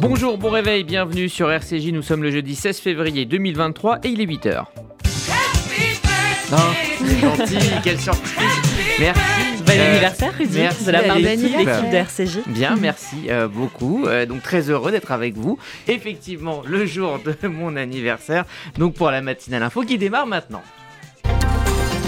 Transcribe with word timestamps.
Bonjour, 0.00 0.38
bon 0.38 0.50
réveil, 0.50 0.84
bienvenue 0.84 1.28
sur 1.28 1.50
RCJ. 1.50 1.88
Nous 1.92 2.02
sommes 2.02 2.22
le 2.22 2.30
jeudi 2.30 2.54
16 2.54 2.78
février 2.80 3.24
2023 3.26 3.98
et 4.04 4.08
il 4.08 4.20
est 4.20 4.26
8h. 4.26 4.64
Non, 6.50 6.56
c'est 6.98 7.20
gentil, 7.20 7.58
quelle 7.84 8.00
surprise. 8.00 8.48
Merci. 8.98 9.20
Bon 9.64 9.72
Euh, 9.76 9.90
anniversaire, 9.92 10.32
Rudy, 10.36 10.58
merci 10.58 10.84
de 10.84 10.90
la 10.90 11.02
part 11.02 11.16
de 11.16 11.20
l'équipe. 11.22 11.56
l'équipe 11.56 11.90
de 11.90 11.96
RCJ. 11.96 12.38
Bien, 12.48 12.76
merci 12.76 13.16
euh, 13.28 13.46
beaucoup. 13.46 14.06
Euh, 14.06 14.26
donc 14.26 14.42
très 14.42 14.68
heureux 14.68 14.90
d'être 14.90 15.12
avec 15.12 15.36
vous. 15.36 15.58
Effectivement, 15.86 16.62
le 16.66 16.86
jour 16.86 17.20
de 17.24 17.46
mon 17.46 17.76
anniversaire. 17.76 18.44
Donc 18.78 18.94
pour 18.94 19.10
la 19.10 19.20
matinale 19.22 19.62
info 19.62 19.82
qui 19.82 19.96
démarre 19.98 20.26
maintenant. 20.26 20.62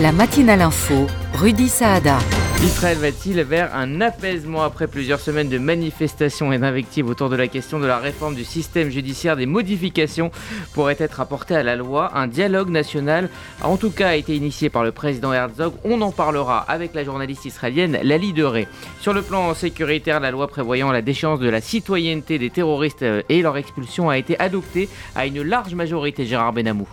La 0.01 0.11
matinale 0.11 0.63
info, 0.63 1.07
Rudy 1.35 1.69
Saada. 1.69 2.19
Israël 2.65 2.97
va-t-il 2.99 3.41
vers 3.43 3.75
un 3.75 4.01
apaisement 4.01 4.63
après 4.63 4.87
plusieurs 4.87 5.21
semaines 5.21 5.49
de 5.49 5.59
manifestations 5.59 6.53
et 6.53 6.59
d'invectives 6.59 7.07
autour 7.07 7.29
de 7.29 7.37
la 7.37 7.47
question 7.47 7.79
de 7.79 7.87
la 7.87 7.99
réforme 7.99 8.35
du 8.35 8.45
système 8.45 8.89
judiciaire? 8.89 9.37
Des 9.37 9.47
modifications 9.47 10.31
pourraient 10.73 10.97
être 10.99 11.21
apportées 11.21 11.57
à 11.57 11.63
la 11.63 11.77
loi. 11.77 12.11
Un 12.15 12.27
dialogue 12.27 12.71
national, 12.71 13.29
en 13.63 13.77
tout 13.77 13.91
cas, 13.91 14.09
a 14.09 14.17
été 14.17 14.35
initié 14.35 14.71
par 14.71 14.83
le 14.83 14.93
président 14.93 15.33
Herzog. 15.33 15.75
On 15.85 16.01
en 16.01 16.11
parlera 16.11 16.61
avec 16.61 16.95
la 16.95 17.05
journaliste 17.05 17.45
israélienne 17.45 17.99
Lali 18.03 18.33
Deré. 18.33 18.67
Sur 19.01 19.13
le 19.13 19.23
plan 19.23 19.55
sécuritaire, 19.55 20.21
la 20.21 20.31
loi 20.31 20.49
prévoyant 20.49 20.91
la 20.91 21.03
déchéance 21.03 21.39
de 21.39 21.51
la 21.51 21.61
citoyenneté 21.61 22.39
des 22.39 22.51
terroristes 22.51 23.03
euh, 23.03 23.23
et 23.29 23.43
leur 23.43 23.57
expulsion 23.57 24.09
a 24.09 24.17
été 24.17 24.41
adoptée 24.41 24.89
à 25.15 25.27
une 25.27 25.43
large 25.43 25.75
majorité. 25.75 26.25
Gérard 26.25 26.55
Benamou. 26.55 26.89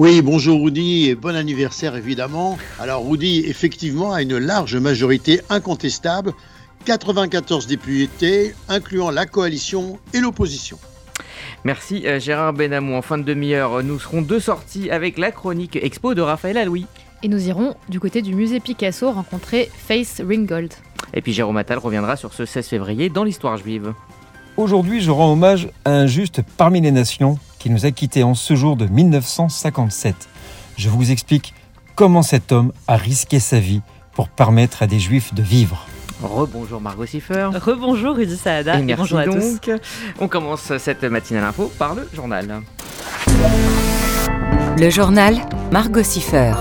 Oui, 0.00 0.22
bonjour 0.22 0.64
Rudy 0.64 1.10
et 1.10 1.14
bon 1.14 1.36
anniversaire 1.36 1.94
évidemment. 1.94 2.56
Alors 2.78 3.06
Rudy, 3.06 3.44
effectivement, 3.46 4.14
a 4.14 4.22
une 4.22 4.38
large 4.38 4.74
majorité 4.76 5.42
incontestable, 5.50 6.32
94 6.86 7.66
députés, 7.66 8.54
incluant 8.70 9.10
la 9.10 9.26
coalition 9.26 9.98
et 10.14 10.20
l'opposition. 10.20 10.78
Merci 11.64 12.06
euh, 12.06 12.18
Gérard 12.18 12.54
Benamou. 12.54 12.94
En 12.94 13.02
fin 13.02 13.18
de 13.18 13.24
demi-heure, 13.24 13.82
nous 13.82 13.98
serons 13.98 14.22
deux 14.22 14.40
sorties 14.40 14.90
avec 14.90 15.18
la 15.18 15.32
chronique 15.32 15.76
expo 15.76 16.14
de 16.14 16.22
Raphaël 16.22 16.56
Aloui. 16.56 16.86
Et 17.22 17.28
nous 17.28 17.48
irons 17.48 17.74
du 17.90 18.00
côté 18.00 18.22
du 18.22 18.34
musée 18.34 18.58
Picasso 18.58 19.12
rencontrer 19.12 19.70
Face 19.70 20.22
Ringgold. 20.26 20.72
Et 21.12 21.20
puis 21.20 21.34
Jérôme 21.34 21.58
Attal 21.58 21.76
reviendra 21.76 22.16
sur 22.16 22.32
ce 22.32 22.46
16 22.46 22.68
février 22.68 23.10
dans 23.10 23.24
l'histoire 23.24 23.58
juive. 23.58 23.92
Aujourd'hui, 24.56 25.02
je 25.02 25.10
rends 25.10 25.30
hommage 25.30 25.68
à 25.84 25.90
un 25.90 26.06
juste 26.06 26.40
parmi 26.56 26.80
les 26.80 26.90
nations 26.90 27.38
qui 27.60 27.70
nous 27.70 27.86
a 27.86 27.92
quittés 27.92 28.24
en 28.24 28.34
ce 28.34 28.56
jour 28.56 28.76
de 28.76 28.86
1957. 28.86 30.16
Je 30.76 30.88
vous 30.88 31.12
explique 31.12 31.54
comment 31.94 32.22
cet 32.22 32.50
homme 32.50 32.72
a 32.88 32.96
risqué 32.96 33.38
sa 33.38 33.60
vie 33.60 33.82
pour 34.12 34.28
permettre 34.28 34.82
à 34.82 34.88
des 34.88 34.98
juifs 34.98 35.32
de 35.34 35.42
vivre. 35.42 35.86
Rebonjour 36.22 36.80
Margot 36.80 37.06
Siffer. 37.06 37.50
Rebonjour 37.54 38.16
Rudy 38.16 38.36
Saada 38.36 38.78
Et 38.78 38.80
et, 38.80 38.82
merci 38.82 39.00
bonjour 39.00 39.18
à 39.18 39.24
tous. 39.24 39.60
On 40.18 40.28
commence 40.28 40.76
cette 40.78 41.04
matinale 41.04 41.44
info 41.44 41.70
par 41.78 41.94
le 41.94 42.08
journal. 42.12 42.62
Le 44.78 44.90
journal, 44.90 45.36
Margot 45.70 46.02
Siffer. 46.02 46.52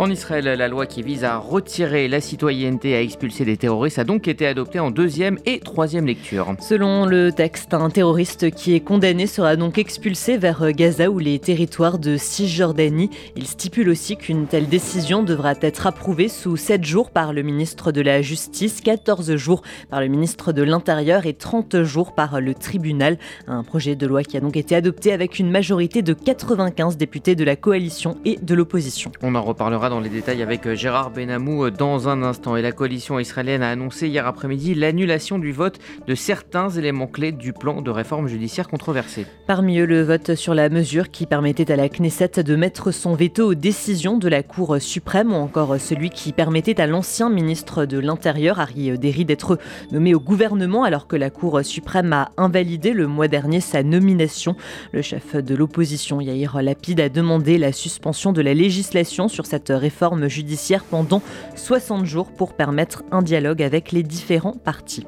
En 0.00 0.08
Israël, 0.08 0.46
la 0.46 0.66
loi 0.66 0.86
qui 0.86 1.02
vise 1.02 1.24
à 1.24 1.36
retirer 1.36 2.08
la 2.08 2.22
citoyenneté 2.22 2.92
et 2.92 2.96
à 2.96 3.02
expulser 3.02 3.44
des 3.44 3.58
terroristes 3.58 3.98
a 3.98 4.04
donc 4.04 4.28
été 4.28 4.46
adoptée 4.46 4.80
en 4.80 4.90
deuxième 4.90 5.38
et 5.44 5.60
troisième 5.60 6.06
lecture. 6.06 6.54
Selon 6.58 7.04
le 7.04 7.32
texte, 7.32 7.74
un 7.74 7.90
terroriste 7.90 8.50
qui 8.50 8.74
est 8.74 8.80
condamné 8.80 9.26
sera 9.26 9.56
donc 9.56 9.76
expulsé 9.76 10.38
vers 10.38 10.72
Gaza 10.72 11.10
ou 11.10 11.18
les 11.18 11.38
territoires 11.38 11.98
de 11.98 12.16
Cisjordanie. 12.16 13.10
Il 13.36 13.46
stipule 13.46 13.90
aussi 13.90 14.16
qu'une 14.16 14.46
telle 14.46 14.68
décision 14.68 15.22
devra 15.22 15.52
être 15.60 15.86
approuvée 15.86 16.28
sous 16.28 16.56
7 16.56 16.82
jours 16.82 17.10
par 17.10 17.34
le 17.34 17.42
ministre 17.42 17.92
de 17.92 18.00
la 18.00 18.22
Justice, 18.22 18.80
14 18.80 19.36
jours 19.36 19.60
par 19.90 20.00
le 20.00 20.08
ministre 20.08 20.54
de 20.54 20.62
l'Intérieur 20.62 21.26
et 21.26 21.34
30 21.34 21.82
jours 21.82 22.14
par 22.14 22.40
le 22.40 22.54
tribunal. 22.54 23.18
Un 23.46 23.64
projet 23.64 23.96
de 23.96 24.06
loi 24.06 24.22
qui 24.22 24.38
a 24.38 24.40
donc 24.40 24.56
été 24.56 24.74
adopté 24.74 25.12
avec 25.12 25.38
une 25.38 25.50
majorité 25.50 26.00
de 26.00 26.14
95 26.14 26.96
députés 26.96 27.34
de 27.34 27.44
la 27.44 27.56
coalition 27.56 28.16
et 28.24 28.38
de 28.40 28.54
l'opposition. 28.54 29.12
On 29.20 29.34
en 29.34 29.42
reparlera 29.42 29.89
dans 29.90 30.00
les 30.00 30.08
détails 30.08 30.40
avec 30.40 30.66
euh, 30.66 30.76
Gérard 30.76 31.10
Benamou 31.10 31.64
euh, 31.64 31.70
dans 31.72 32.08
un 32.08 32.22
instant. 32.22 32.54
Et 32.54 32.62
la 32.62 32.70
coalition 32.70 33.18
israélienne 33.18 33.62
a 33.62 33.70
annoncé 33.70 34.06
hier 34.06 34.24
après-midi 34.24 34.74
l'annulation 34.74 35.38
du 35.38 35.50
vote 35.50 35.80
de 36.06 36.14
certains 36.14 36.70
éléments 36.70 37.08
clés 37.08 37.32
du 37.32 37.52
plan 37.52 37.82
de 37.82 37.90
réforme 37.90 38.28
judiciaire 38.28 38.68
controversé. 38.68 39.26
Parmi 39.48 39.80
eux, 39.80 39.86
le 39.86 40.02
vote 40.02 40.36
sur 40.36 40.54
la 40.54 40.68
mesure 40.68 41.10
qui 41.10 41.26
permettait 41.26 41.72
à 41.72 41.76
la 41.76 41.88
Knesset 41.88 42.42
de 42.44 42.54
mettre 42.54 42.92
son 42.92 43.14
veto 43.14 43.48
aux 43.48 43.54
décisions 43.54 44.16
de 44.16 44.28
la 44.28 44.44
Cour 44.44 44.76
suprême 44.80 45.32
ou 45.32 45.36
encore 45.36 45.80
celui 45.80 46.10
qui 46.10 46.32
permettait 46.32 46.80
à 46.80 46.86
l'ancien 46.86 47.28
ministre 47.28 47.84
de 47.84 47.98
l'Intérieur, 47.98 48.60
Harry 48.60 48.96
Derry, 48.96 49.24
d'être 49.24 49.58
nommé 49.90 50.14
au 50.14 50.20
gouvernement 50.20 50.84
alors 50.84 51.08
que 51.08 51.16
la 51.16 51.30
Cour 51.30 51.64
suprême 51.64 52.12
a 52.12 52.30
invalidé 52.36 52.92
le 52.92 53.08
mois 53.08 53.26
dernier 53.26 53.60
sa 53.60 53.82
nomination. 53.82 54.54
Le 54.92 55.02
chef 55.02 55.34
de 55.34 55.54
l'opposition, 55.56 56.20
Yair 56.20 56.62
Lapid, 56.62 57.00
a 57.00 57.08
demandé 57.08 57.58
la 57.58 57.72
suspension 57.72 58.32
de 58.32 58.40
la 58.40 58.54
législation 58.54 59.26
sur 59.26 59.46
cette 59.46 59.79
réforme 59.80 60.28
judiciaire 60.28 60.84
pendant 60.84 61.22
60 61.56 62.04
jours 62.04 62.30
pour 62.30 62.54
permettre 62.54 63.02
un 63.10 63.22
dialogue 63.22 63.62
avec 63.62 63.90
les 63.90 64.04
différents 64.04 64.52
partis. 64.52 65.06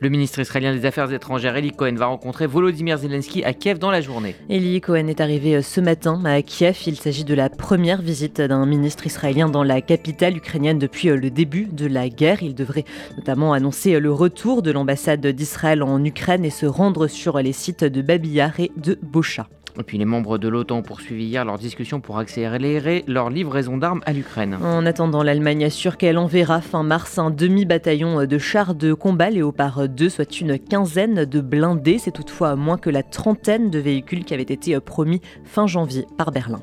Le 0.00 0.10
ministre 0.10 0.38
israélien 0.38 0.72
des 0.72 0.86
Affaires 0.86 1.12
étrangères, 1.12 1.56
Eli 1.56 1.72
Cohen, 1.72 1.96
va 1.96 2.06
rencontrer 2.06 2.46
Volodymyr 2.46 2.98
Zelensky 2.98 3.42
à 3.42 3.52
Kiev 3.52 3.80
dans 3.80 3.90
la 3.90 4.00
journée. 4.00 4.36
Eli 4.48 4.80
Cohen 4.80 5.08
est 5.08 5.20
arrivé 5.20 5.56
euh, 5.56 5.62
ce 5.62 5.80
matin 5.80 6.24
à 6.24 6.40
Kiev. 6.40 6.78
Il 6.86 6.94
s'agit 6.94 7.24
de 7.24 7.34
la 7.34 7.48
première 7.48 8.00
visite 8.00 8.40
d'un 8.40 8.64
ministre 8.64 9.06
israélien 9.06 9.48
dans 9.48 9.64
la 9.64 9.80
capitale 9.80 10.36
ukrainienne 10.36 10.78
depuis 10.78 11.08
euh, 11.08 11.16
le 11.16 11.30
début 11.30 11.64
de 11.64 11.86
la 11.86 12.08
guerre. 12.08 12.44
Il 12.44 12.54
devrait 12.54 12.84
notamment 13.16 13.52
annoncer 13.52 13.94
euh, 13.94 13.98
le 13.98 14.12
retour 14.12 14.62
de 14.62 14.70
l'ambassade 14.70 15.26
d'Israël 15.26 15.82
en 15.82 16.04
Ukraine 16.04 16.44
et 16.44 16.50
se 16.50 16.66
rendre 16.66 17.08
sur 17.08 17.36
les 17.38 17.52
sites 17.52 17.82
de 17.82 18.00
Babillard 18.00 18.60
et 18.60 18.70
de 18.76 18.96
Bocha. 19.02 19.48
Et 19.78 19.84
puis 19.84 19.98
les 19.98 20.04
membres 20.04 20.38
de 20.38 20.48
l'OTAN 20.48 20.78
ont 20.78 20.82
poursuivi 20.82 21.24
hier 21.24 21.44
leur 21.44 21.58
discussion 21.58 22.00
pour 22.00 22.18
accélérer 22.18 23.04
leur 23.06 23.30
livraison 23.30 23.76
d'armes 23.76 24.00
à 24.06 24.12
l'Ukraine. 24.12 24.58
En 24.62 24.84
attendant, 24.86 25.22
l'Allemagne 25.22 25.64
assure 25.64 25.96
qu'elle 25.96 26.18
enverra 26.18 26.60
fin 26.60 26.82
mars 26.82 27.18
un 27.18 27.30
demi-bataillon 27.30 28.26
de 28.26 28.38
chars 28.38 28.74
de 28.74 28.92
combat 28.92 29.30
Léopard 29.30 29.88
2, 29.88 30.08
soit 30.08 30.40
une 30.40 30.58
quinzaine 30.58 31.24
de 31.24 31.40
blindés. 31.40 31.98
C'est 31.98 32.10
toutefois 32.10 32.56
moins 32.56 32.78
que 32.78 32.90
la 32.90 33.02
trentaine 33.02 33.70
de 33.70 33.78
véhicules 33.78 34.24
qui 34.24 34.34
avaient 34.34 34.42
été 34.42 34.78
promis 34.80 35.20
fin 35.44 35.66
janvier 35.66 36.06
par 36.16 36.32
Berlin. 36.32 36.60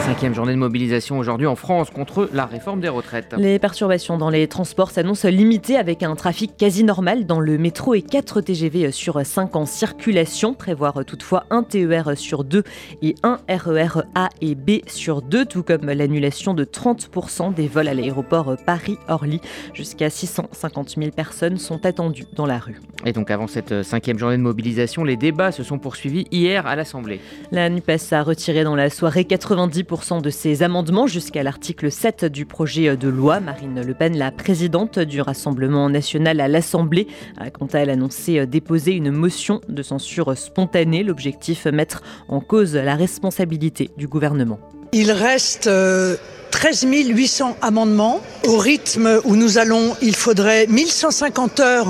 Cinquième 0.00 0.34
journée 0.34 0.52
de 0.52 0.58
mobilisation 0.58 1.18
aujourd'hui 1.18 1.46
en 1.46 1.54
France 1.54 1.90
contre 1.90 2.28
la 2.32 2.46
réforme 2.46 2.80
des 2.80 2.88
retraites. 2.88 3.34
Les 3.36 3.58
perturbations 3.58 4.16
dans 4.16 4.30
les 4.30 4.48
transports 4.48 4.90
s'annoncent 4.90 5.28
limitées 5.28 5.76
avec 5.76 6.02
un 6.02 6.16
trafic 6.16 6.56
quasi 6.56 6.82
normal 6.82 7.26
dans 7.26 7.38
le 7.38 7.58
métro 7.58 7.94
et 7.94 8.02
4 8.02 8.40
TGV 8.40 8.90
sur 8.90 9.24
5 9.24 9.54
en 9.54 9.66
circulation. 9.66 10.54
Prévoir 10.54 11.04
toutefois 11.04 11.44
un 11.50 11.62
TER 11.62 12.16
sur 12.16 12.42
2 12.42 12.62
et 13.02 13.14
un 13.22 13.38
RER 13.48 14.02
A 14.14 14.30
et 14.40 14.54
B 14.54 14.80
sur 14.86 15.22
2, 15.22 15.44
tout 15.44 15.62
comme 15.62 15.86
l'annulation 15.86 16.54
de 16.54 16.64
30% 16.64 17.54
des 17.54 17.68
vols 17.68 17.88
à 17.88 17.94
l'aéroport 17.94 18.56
Paris-Orly. 18.64 19.40
Jusqu'à 19.74 20.10
650 20.10 20.96
000 20.96 21.10
personnes 21.10 21.58
sont 21.58 21.84
attendues 21.84 22.26
dans 22.34 22.46
la 22.46 22.58
rue. 22.58 22.80
Et 23.04 23.12
donc 23.12 23.30
avant 23.30 23.46
cette 23.46 23.82
cinquième 23.84 24.18
journée 24.18 24.38
de 24.38 24.42
mobilisation, 24.42 25.04
les 25.04 25.16
débats 25.16 25.52
se 25.52 25.62
sont 25.62 25.78
poursuivis 25.78 26.26
hier 26.32 26.66
à 26.66 26.74
l'Assemblée. 26.74 27.20
La 27.52 27.68
NUPES 27.68 28.12
a 28.12 28.22
retiré 28.22 28.64
dans 28.64 28.74
la 28.74 28.90
soirée 28.90 29.26
90% 29.28 30.22
de 30.22 30.30
ses 30.30 30.62
amendements 30.62 31.06
jusqu'à 31.06 31.42
l'article 31.42 31.90
7 31.90 32.24
du 32.24 32.46
projet 32.46 32.96
de 32.96 33.08
loi. 33.08 33.40
Marine 33.40 33.82
Le 33.82 33.94
Pen, 33.94 34.16
la 34.16 34.30
présidente 34.30 34.98
du 34.98 35.20
Rassemblement 35.20 35.90
national 35.90 36.40
à 36.40 36.48
l'Assemblée, 36.48 37.06
a 37.36 37.50
quant 37.50 37.66
à 37.66 37.80
elle 37.80 37.90
annoncé 37.90 38.46
déposer 38.46 38.92
une 38.92 39.10
motion 39.10 39.60
de 39.68 39.82
censure 39.82 40.36
spontanée. 40.36 41.02
L'objectif, 41.02 41.66
mettre 41.66 42.02
en 42.28 42.40
cause 42.40 42.74
la 42.74 42.96
responsabilité 42.96 43.90
du 43.96 44.08
gouvernement. 44.08 44.58
Il 44.92 45.12
reste 45.12 45.66
euh, 45.66 46.16
13 46.50 46.86
800 46.88 47.56
amendements. 47.62 48.20
Au 48.46 48.58
rythme 48.58 49.20
où 49.24 49.36
nous 49.36 49.58
allons, 49.58 49.96
il 50.00 50.14
faudrait 50.14 50.66
1150 50.68 51.60
heures 51.60 51.88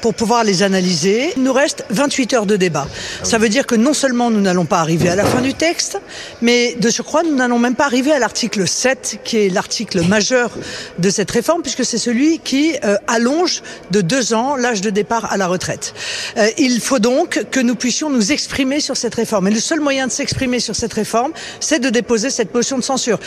pour 0.00 0.14
pouvoir 0.14 0.44
les 0.44 0.62
analyser. 0.62 1.32
Il 1.36 1.42
nous 1.42 1.52
reste 1.52 1.84
28 1.90 2.34
heures 2.34 2.46
de 2.46 2.56
débat. 2.56 2.86
Ça 3.22 3.38
veut 3.38 3.48
dire 3.48 3.66
que 3.66 3.74
non 3.74 3.92
seulement 3.92 4.30
nous 4.30 4.40
n'allons 4.40 4.64
pas 4.64 4.78
arriver 4.78 5.08
à 5.08 5.16
la 5.16 5.24
fin 5.24 5.40
du 5.40 5.54
texte, 5.54 5.98
mais 6.40 6.74
de 6.74 6.90
surcroît, 6.90 7.22
nous 7.22 7.34
n'allons 7.34 7.58
même 7.58 7.74
pas 7.74 7.84
arriver 7.84 8.12
à 8.12 8.18
l'article 8.18 8.66
7, 8.66 9.20
qui 9.24 9.38
est 9.38 9.48
l'article 9.48 10.02
majeur 10.02 10.50
de 10.98 11.10
cette 11.10 11.30
réforme, 11.30 11.62
puisque 11.62 11.84
c'est 11.84 11.98
celui 11.98 12.38
qui 12.38 12.74
euh, 12.84 12.96
allonge 13.06 13.62
de 13.90 14.00
deux 14.00 14.34
ans 14.34 14.56
l'âge 14.56 14.80
de 14.80 14.90
départ 14.90 15.32
à 15.32 15.36
la 15.36 15.46
retraite. 15.46 15.94
Euh, 16.36 16.48
il 16.58 16.80
faut 16.80 16.98
donc 16.98 17.44
que 17.50 17.60
nous 17.60 17.74
puissions 17.74 18.10
nous 18.10 18.32
exprimer 18.32 18.80
sur 18.80 18.96
cette 18.96 19.14
réforme. 19.14 19.48
Et 19.48 19.50
le 19.50 19.60
seul 19.60 19.80
moyen 19.80 20.06
de 20.06 20.12
s'exprimer 20.12 20.60
sur 20.60 20.76
cette 20.76 20.92
réforme, 20.92 21.32
c'est 21.60 21.80
de 21.80 21.90
déposer 21.90 22.30
cette 22.30 22.54
motion 22.54 22.78
de 22.78 22.84
censure. 22.84 23.18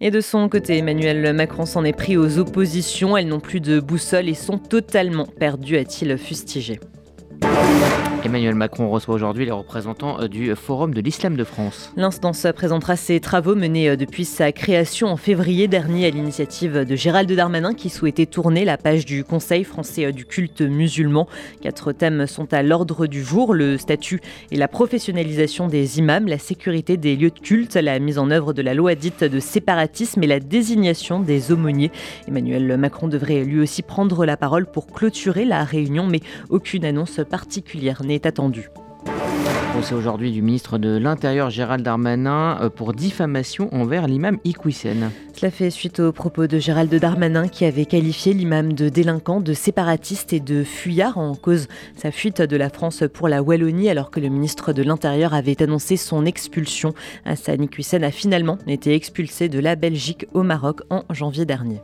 Et 0.00 0.10
de 0.10 0.20
son 0.20 0.48
côté, 0.48 0.78
Emmanuel 0.78 1.32
Macron 1.32 1.64
s'en 1.64 1.84
est 1.84 1.92
pris 1.92 2.16
aux 2.16 2.38
oppositions. 2.38 3.16
Elles 3.16 3.28
n'ont 3.28 3.40
plus 3.40 3.60
de 3.60 3.80
boussole 3.80 4.28
et 4.28 4.34
sont 4.34 4.58
totalement 4.58 5.26
perdues, 5.26 5.78
a-t-il 5.78 6.16
fustigé. 6.18 6.78
Emmanuel 8.26 8.56
Macron 8.56 8.90
reçoit 8.90 9.14
aujourd'hui 9.14 9.44
les 9.44 9.52
représentants 9.52 10.20
euh, 10.20 10.26
du 10.26 10.52
Forum 10.56 10.92
de 10.92 11.00
l'Islam 11.00 11.36
de 11.36 11.44
France. 11.44 11.92
L'instance 11.96 12.44
présentera 12.56 12.96
ses 12.96 13.20
travaux 13.20 13.54
menés 13.54 13.90
euh, 13.90 13.96
depuis 13.96 14.24
sa 14.24 14.50
création 14.50 15.06
en 15.06 15.16
février 15.16 15.68
dernier 15.68 16.06
à 16.06 16.10
l'initiative 16.10 16.84
de 16.84 16.96
Gérald 16.96 17.30
Darmanin 17.30 17.72
qui 17.72 17.88
souhaitait 17.88 18.26
tourner 18.26 18.64
la 18.64 18.78
page 18.78 19.04
du 19.04 19.22
Conseil 19.22 19.62
français 19.62 20.12
du 20.12 20.24
culte 20.24 20.60
musulman. 20.60 21.28
Quatre 21.60 21.92
thèmes 21.92 22.26
sont 22.26 22.52
à 22.52 22.64
l'ordre 22.64 23.06
du 23.06 23.22
jour, 23.22 23.54
le 23.54 23.78
statut 23.78 24.20
et 24.50 24.56
la 24.56 24.66
professionnalisation 24.66 25.68
des 25.68 26.00
imams, 26.00 26.26
la 26.26 26.38
sécurité 26.38 26.96
des 26.96 27.14
lieux 27.14 27.30
de 27.30 27.38
culte, 27.38 27.76
la 27.76 28.00
mise 28.00 28.18
en 28.18 28.32
œuvre 28.32 28.52
de 28.52 28.62
la 28.62 28.74
loi 28.74 28.96
dite 28.96 29.22
de 29.22 29.38
séparatisme 29.38 30.20
et 30.24 30.26
la 30.26 30.40
désignation 30.40 31.20
des 31.20 31.52
aumôniers. 31.52 31.92
Emmanuel 32.26 32.76
Macron 32.76 33.06
devrait 33.06 33.44
lui 33.44 33.60
aussi 33.60 33.82
prendre 33.82 34.26
la 34.26 34.36
parole 34.36 34.66
pour 34.66 34.88
clôturer 34.88 35.44
la 35.44 35.62
réunion, 35.62 36.08
mais 36.08 36.22
aucune 36.50 36.84
annonce 36.84 37.20
particulière 37.30 38.02
n'est 38.02 38.15
attendue. 38.24 38.70
Procès 39.72 39.94
aujourd'hui 39.94 40.32
du 40.32 40.40
ministre 40.40 40.78
de 40.78 40.96
l'Intérieur 40.96 41.50
Gérald 41.50 41.84
Darmanin 41.84 42.58
euh, 42.62 42.70
pour 42.70 42.94
diffamation 42.94 43.68
envers 43.74 44.06
l'imam 44.06 44.38
Iqwisen. 44.44 45.10
Cela 45.34 45.50
fait 45.50 45.68
suite 45.68 46.00
aux 46.00 46.12
propos 46.12 46.46
de 46.46 46.58
Gérald 46.58 46.94
Darmanin 46.94 47.48
qui 47.48 47.66
avait 47.66 47.84
qualifié 47.84 48.32
l'imam 48.32 48.72
de 48.72 48.88
délinquant, 48.88 49.40
de 49.40 49.52
séparatiste 49.52 50.32
et 50.32 50.40
de 50.40 50.64
fuyard 50.64 51.18
en 51.18 51.34
cause 51.34 51.68
sa 51.94 52.10
fuite 52.10 52.40
de 52.40 52.56
la 52.56 52.70
France 52.70 53.04
pour 53.12 53.28
la 53.28 53.42
Wallonie 53.42 53.90
alors 53.90 54.10
que 54.10 54.18
le 54.18 54.30
ministre 54.30 54.72
de 54.72 54.82
l'Intérieur 54.82 55.34
avait 55.34 55.62
annoncé 55.62 55.98
son 55.98 56.24
expulsion. 56.24 56.94
Hassan 57.26 57.62
Iqwisen 57.62 58.02
a 58.02 58.10
finalement 58.10 58.56
été 58.66 58.94
expulsé 58.94 59.50
de 59.50 59.58
la 59.58 59.76
Belgique 59.76 60.26
au 60.32 60.42
Maroc 60.42 60.80
en 60.88 61.02
janvier 61.10 61.44
dernier. 61.44 61.82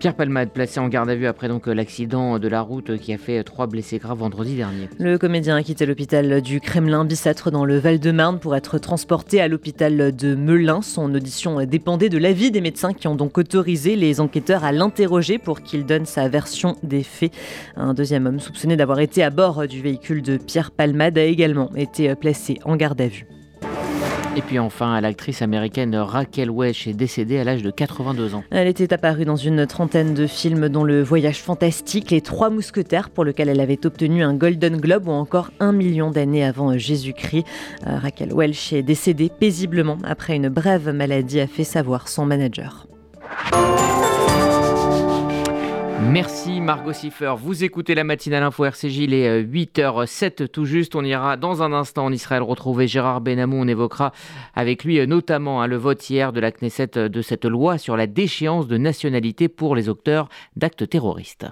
Pierre 0.00 0.14
Palmade, 0.14 0.48
placé 0.48 0.80
en 0.80 0.88
garde 0.88 1.10
à 1.10 1.14
vue 1.14 1.26
après 1.26 1.46
donc 1.46 1.66
l'accident 1.66 2.38
de 2.38 2.48
la 2.48 2.62
route 2.62 2.96
qui 2.96 3.12
a 3.12 3.18
fait 3.18 3.44
trois 3.44 3.66
blessés 3.66 3.98
graves 3.98 4.20
vendredi 4.20 4.56
dernier. 4.56 4.88
Le 4.98 5.18
comédien 5.18 5.56
a 5.56 5.62
quitté 5.62 5.84
l'hôpital 5.84 6.40
du 6.40 6.58
Kremlin 6.58 7.04
Bicêtre 7.04 7.50
dans 7.50 7.66
le 7.66 7.78
Val-de-Marne 7.78 8.38
pour 8.38 8.56
être 8.56 8.78
transporté 8.78 9.42
à 9.42 9.48
l'hôpital 9.48 10.16
de 10.16 10.34
Melun. 10.34 10.80
Son 10.80 11.14
audition 11.14 11.62
dépendait 11.66 12.08
de 12.08 12.16
l'avis 12.16 12.50
des 12.50 12.62
médecins 12.62 12.94
qui 12.94 13.08
ont 13.08 13.14
donc 13.14 13.36
autorisé 13.36 13.94
les 13.94 14.20
enquêteurs 14.20 14.64
à 14.64 14.72
l'interroger 14.72 15.36
pour 15.36 15.60
qu'il 15.60 15.84
donne 15.84 16.06
sa 16.06 16.30
version 16.30 16.76
des 16.82 17.02
faits. 17.02 17.34
Un 17.76 17.92
deuxième 17.92 18.24
homme 18.24 18.40
soupçonné 18.40 18.78
d'avoir 18.78 19.00
été 19.00 19.22
à 19.22 19.28
bord 19.28 19.68
du 19.68 19.82
véhicule 19.82 20.22
de 20.22 20.38
Pierre 20.38 20.70
Palmade 20.70 21.18
a 21.18 21.24
également 21.24 21.70
été 21.76 22.14
placé 22.14 22.58
en 22.64 22.76
garde 22.76 23.02
à 23.02 23.08
vue. 23.08 23.26
Et 24.36 24.42
puis 24.42 24.60
enfin, 24.60 25.00
l'actrice 25.00 25.42
américaine 25.42 25.96
Raquel 25.96 26.50
Welch 26.50 26.86
est 26.86 26.92
décédée 26.92 27.38
à 27.38 27.44
l'âge 27.44 27.62
de 27.62 27.70
82 27.70 28.36
ans. 28.36 28.44
Elle 28.50 28.68
était 28.68 28.92
apparue 28.92 29.24
dans 29.24 29.34
une 29.34 29.66
trentaine 29.66 30.14
de 30.14 30.28
films 30.28 30.68
dont 30.68 30.84
Le 30.84 31.02
Voyage 31.02 31.40
fantastique, 31.40 32.12
Les 32.12 32.20
Trois 32.20 32.48
Mousquetaires, 32.48 33.10
pour 33.10 33.24
lequel 33.24 33.48
elle 33.48 33.58
avait 33.58 33.84
obtenu 33.84 34.22
un 34.22 34.34
Golden 34.34 34.76
Globe 34.76 35.08
ou 35.08 35.12
encore 35.12 35.50
un 35.58 35.72
million 35.72 36.12
d'années 36.12 36.44
avant 36.44 36.78
Jésus-Christ. 36.78 37.44
Euh, 37.86 37.98
Raquel 37.98 38.32
Welch 38.32 38.72
est 38.72 38.82
décédée 38.82 39.30
paisiblement 39.36 39.98
après 40.04 40.36
une 40.36 40.48
brève 40.48 40.90
maladie, 40.90 41.40
a 41.40 41.48
fait 41.48 41.64
savoir 41.64 42.06
son 42.06 42.24
manager. 42.24 42.86
Merci 46.02 46.60
Margot 46.60 46.92
Siffer. 46.92 47.34
Vous 47.36 47.62
écoutez 47.62 47.94
la 47.94 48.04
matinale 48.04 48.42
info 48.42 48.64
RCJ, 48.64 48.98
il 48.98 49.14
est 49.14 49.42
8h07 49.42 50.48
tout 50.48 50.64
juste. 50.64 50.94
On 50.94 51.04
ira 51.04 51.36
dans 51.36 51.62
un 51.62 51.72
instant 51.72 52.06
en 52.06 52.12
Israël 52.12 52.42
retrouver 52.42 52.86
Gérard 52.86 53.20
Benamou. 53.20 53.56
On 53.58 53.68
évoquera 53.68 54.12
avec 54.54 54.84
lui 54.84 54.98
euh, 54.98 55.06
notamment 55.06 55.62
hein, 55.62 55.66
le 55.66 55.76
vote 55.76 56.08
hier 56.08 56.32
de 56.32 56.40
la 56.40 56.52
Knesset 56.52 56.96
euh, 56.96 57.08
de 57.08 57.22
cette 57.22 57.44
loi 57.44 57.78
sur 57.78 57.96
la 57.96 58.06
déchéance 58.06 58.66
de 58.66 58.78
nationalité 58.78 59.48
pour 59.48 59.76
les 59.76 59.88
auteurs 59.88 60.28
d'actes 60.56 60.88
terroristes. 60.88 61.46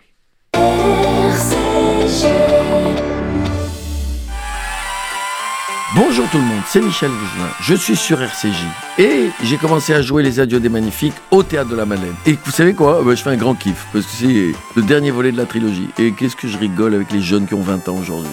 Bonjour 5.95 6.29
tout 6.29 6.37
le 6.37 6.45
monde, 6.45 6.61
c'est 6.67 6.83
Michel 6.83 7.09
Boujna. 7.11 7.49
Je 7.63 7.75
suis 7.75 7.97
sur 7.97 8.21
RCJ 8.21 8.57
et 8.99 9.31
j'ai 9.43 9.57
commencé 9.57 9.95
à 9.95 10.03
jouer 10.03 10.23
les 10.23 10.39
Adieux 10.39 10.61
des 10.61 10.69
Magnifiques 10.69 11.15
au 11.31 11.43
théâtre 11.43 11.71
de 11.71 11.77
la 11.77 11.87
Madeleine. 11.87 12.15
Et 12.27 12.37
vous 12.45 12.51
savez 12.51 12.75
quoi? 12.75 13.01
Ben, 13.03 13.15
Je 13.17 13.23
fais 13.23 13.31
un 13.31 13.37
grand 13.37 13.55
kiff 13.55 13.87
parce 13.95 14.05
que 14.05 14.11
c'est 14.13 14.53
le 14.77 14.83
dernier 14.83 15.11
volet 15.11 15.33
de 15.33 15.39
la 15.39 15.47
trilogie. 15.47 15.89
Et 15.99 16.13
qu'est-ce 16.13 16.37
que 16.37 16.47
je 16.47 16.59
rigole 16.59 16.95
avec 16.95 17.11
les 17.11 17.23
jeunes 17.23 17.47
qui 17.47 17.55
ont 17.55 17.63
20 17.63 17.89
ans 17.89 17.97
aujourd'hui. 17.97 18.31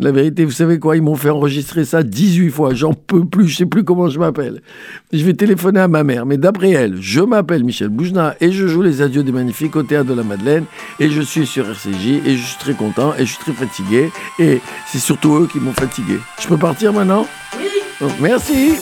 La 0.00 0.12
vérité, 0.12 0.46
vous 0.46 0.50
savez 0.50 0.78
quoi 0.78 0.96
Ils 0.96 1.02
m'ont 1.02 1.14
fait 1.14 1.28
enregistrer 1.28 1.84
ça 1.84 2.02
18 2.02 2.50
fois. 2.50 2.72
J'en 2.72 2.94
peux 2.94 3.26
plus. 3.26 3.48
Je 3.48 3.58
sais 3.58 3.66
plus 3.66 3.84
comment 3.84 4.08
je 4.08 4.18
m'appelle. 4.18 4.62
Je 5.12 5.22
vais 5.22 5.34
téléphoner 5.34 5.80
à 5.80 5.88
ma 5.88 6.04
mère. 6.04 6.24
Mais 6.24 6.38
d'après 6.38 6.70
elle, 6.70 6.96
je 7.02 7.20
m'appelle 7.20 7.64
Michel 7.64 7.90
Boujna 7.90 8.34
et 8.40 8.50
je 8.50 8.66
joue 8.66 8.80
les 8.80 9.02
Adieux 9.02 9.22
des 9.22 9.32
Magnifiques 9.32 9.76
au 9.76 9.82
Théâtre 9.82 10.08
de 10.08 10.14
la 10.14 10.22
Madeleine. 10.22 10.64
Et 11.00 11.10
je 11.10 11.20
suis 11.20 11.46
sur 11.46 11.68
RCJ 11.68 12.26
et 12.26 12.36
je 12.38 12.42
suis 12.42 12.58
très 12.58 12.72
content 12.72 13.12
et 13.18 13.26
je 13.26 13.32
suis 13.34 13.38
très 13.38 13.52
fatigué. 13.52 14.10
Et 14.38 14.60
c'est 14.86 14.98
surtout 14.98 15.34
eux 15.34 15.48
qui 15.52 15.60
m'ont 15.60 15.72
fatigué. 15.74 16.18
Je 16.40 16.48
peux 16.48 16.56
partir 16.56 16.94
maintenant? 16.94 17.26
Oui. 17.58 18.06
merci. 18.22 18.76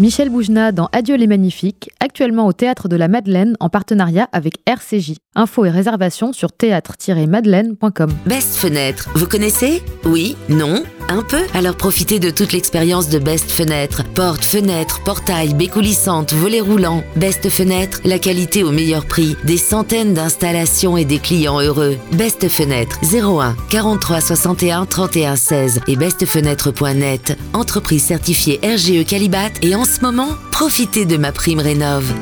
Michel 0.00 0.28
Boujna 0.28 0.72
dans 0.72 0.88
Adieu 0.90 1.14
les 1.14 1.28
Magnifiques, 1.28 1.88
actuellement 2.00 2.48
au 2.48 2.52
Théâtre 2.52 2.88
de 2.88 2.96
la 2.96 3.06
Madeleine 3.06 3.56
en 3.60 3.68
partenariat 3.68 4.28
avec 4.32 4.54
RCJ. 4.66 5.14
Infos 5.36 5.66
et 5.66 5.70
réservations 5.70 6.32
sur 6.32 6.50
théâtre-madeleine.com. 6.50 8.10
Best 8.26 8.56
Fenêtre, 8.56 9.10
vous 9.14 9.28
connaissez? 9.28 9.84
Oui 10.04 10.36
Non 10.48 10.82
Un 11.08 11.22
peu 11.22 11.42
Alors 11.54 11.76
profitez 11.76 12.18
de 12.18 12.30
toute 12.30 12.52
l'expérience 12.52 13.08
de 13.08 13.18
Best 13.18 13.50
Fenêtre. 13.50 14.02
Porte, 14.14 14.44
fenêtre, 14.44 15.02
portail, 15.04 15.54
baies 15.54 15.68
coulissantes, 15.68 16.32
volets 16.32 16.60
roulants. 16.60 17.04
Best 17.16 17.48
Fenêtre, 17.48 18.00
la 18.04 18.18
qualité 18.18 18.62
au 18.62 18.70
meilleur 18.70 19.06
prix. 19.06 19.36
Des 19.44 19.56
centaines 19.56 20.14
d'installations 20.14 20.96
et 20.96 21.04
des 21.04 21.18
clients 21.18 21.60
heureux. 21.60 21.96
Best 22.12 22.48
Fenêtre, 22.48 22.98
01 23.02 23.56
43 23.70 24.20
61 24.20 24.86
31 24.86 25.36
16 25.36 25.80
et 25.86 25.96
bestfenêtre.net. 25.96 27.38
Entreprise 27.52 28.04
certifiée 28.04 28.60
RGE 28.62 29.04
Calibat 29.06 29.50
et 29.62 29.74
en 29.74 29.84
ce 29.84 30.00
moment, 30.00 30.28
profitez 30.50 31.04
de 31.04 31.16
ma 31.16 31.32
prime 31.32 31.60
rénove. 31.60 32.12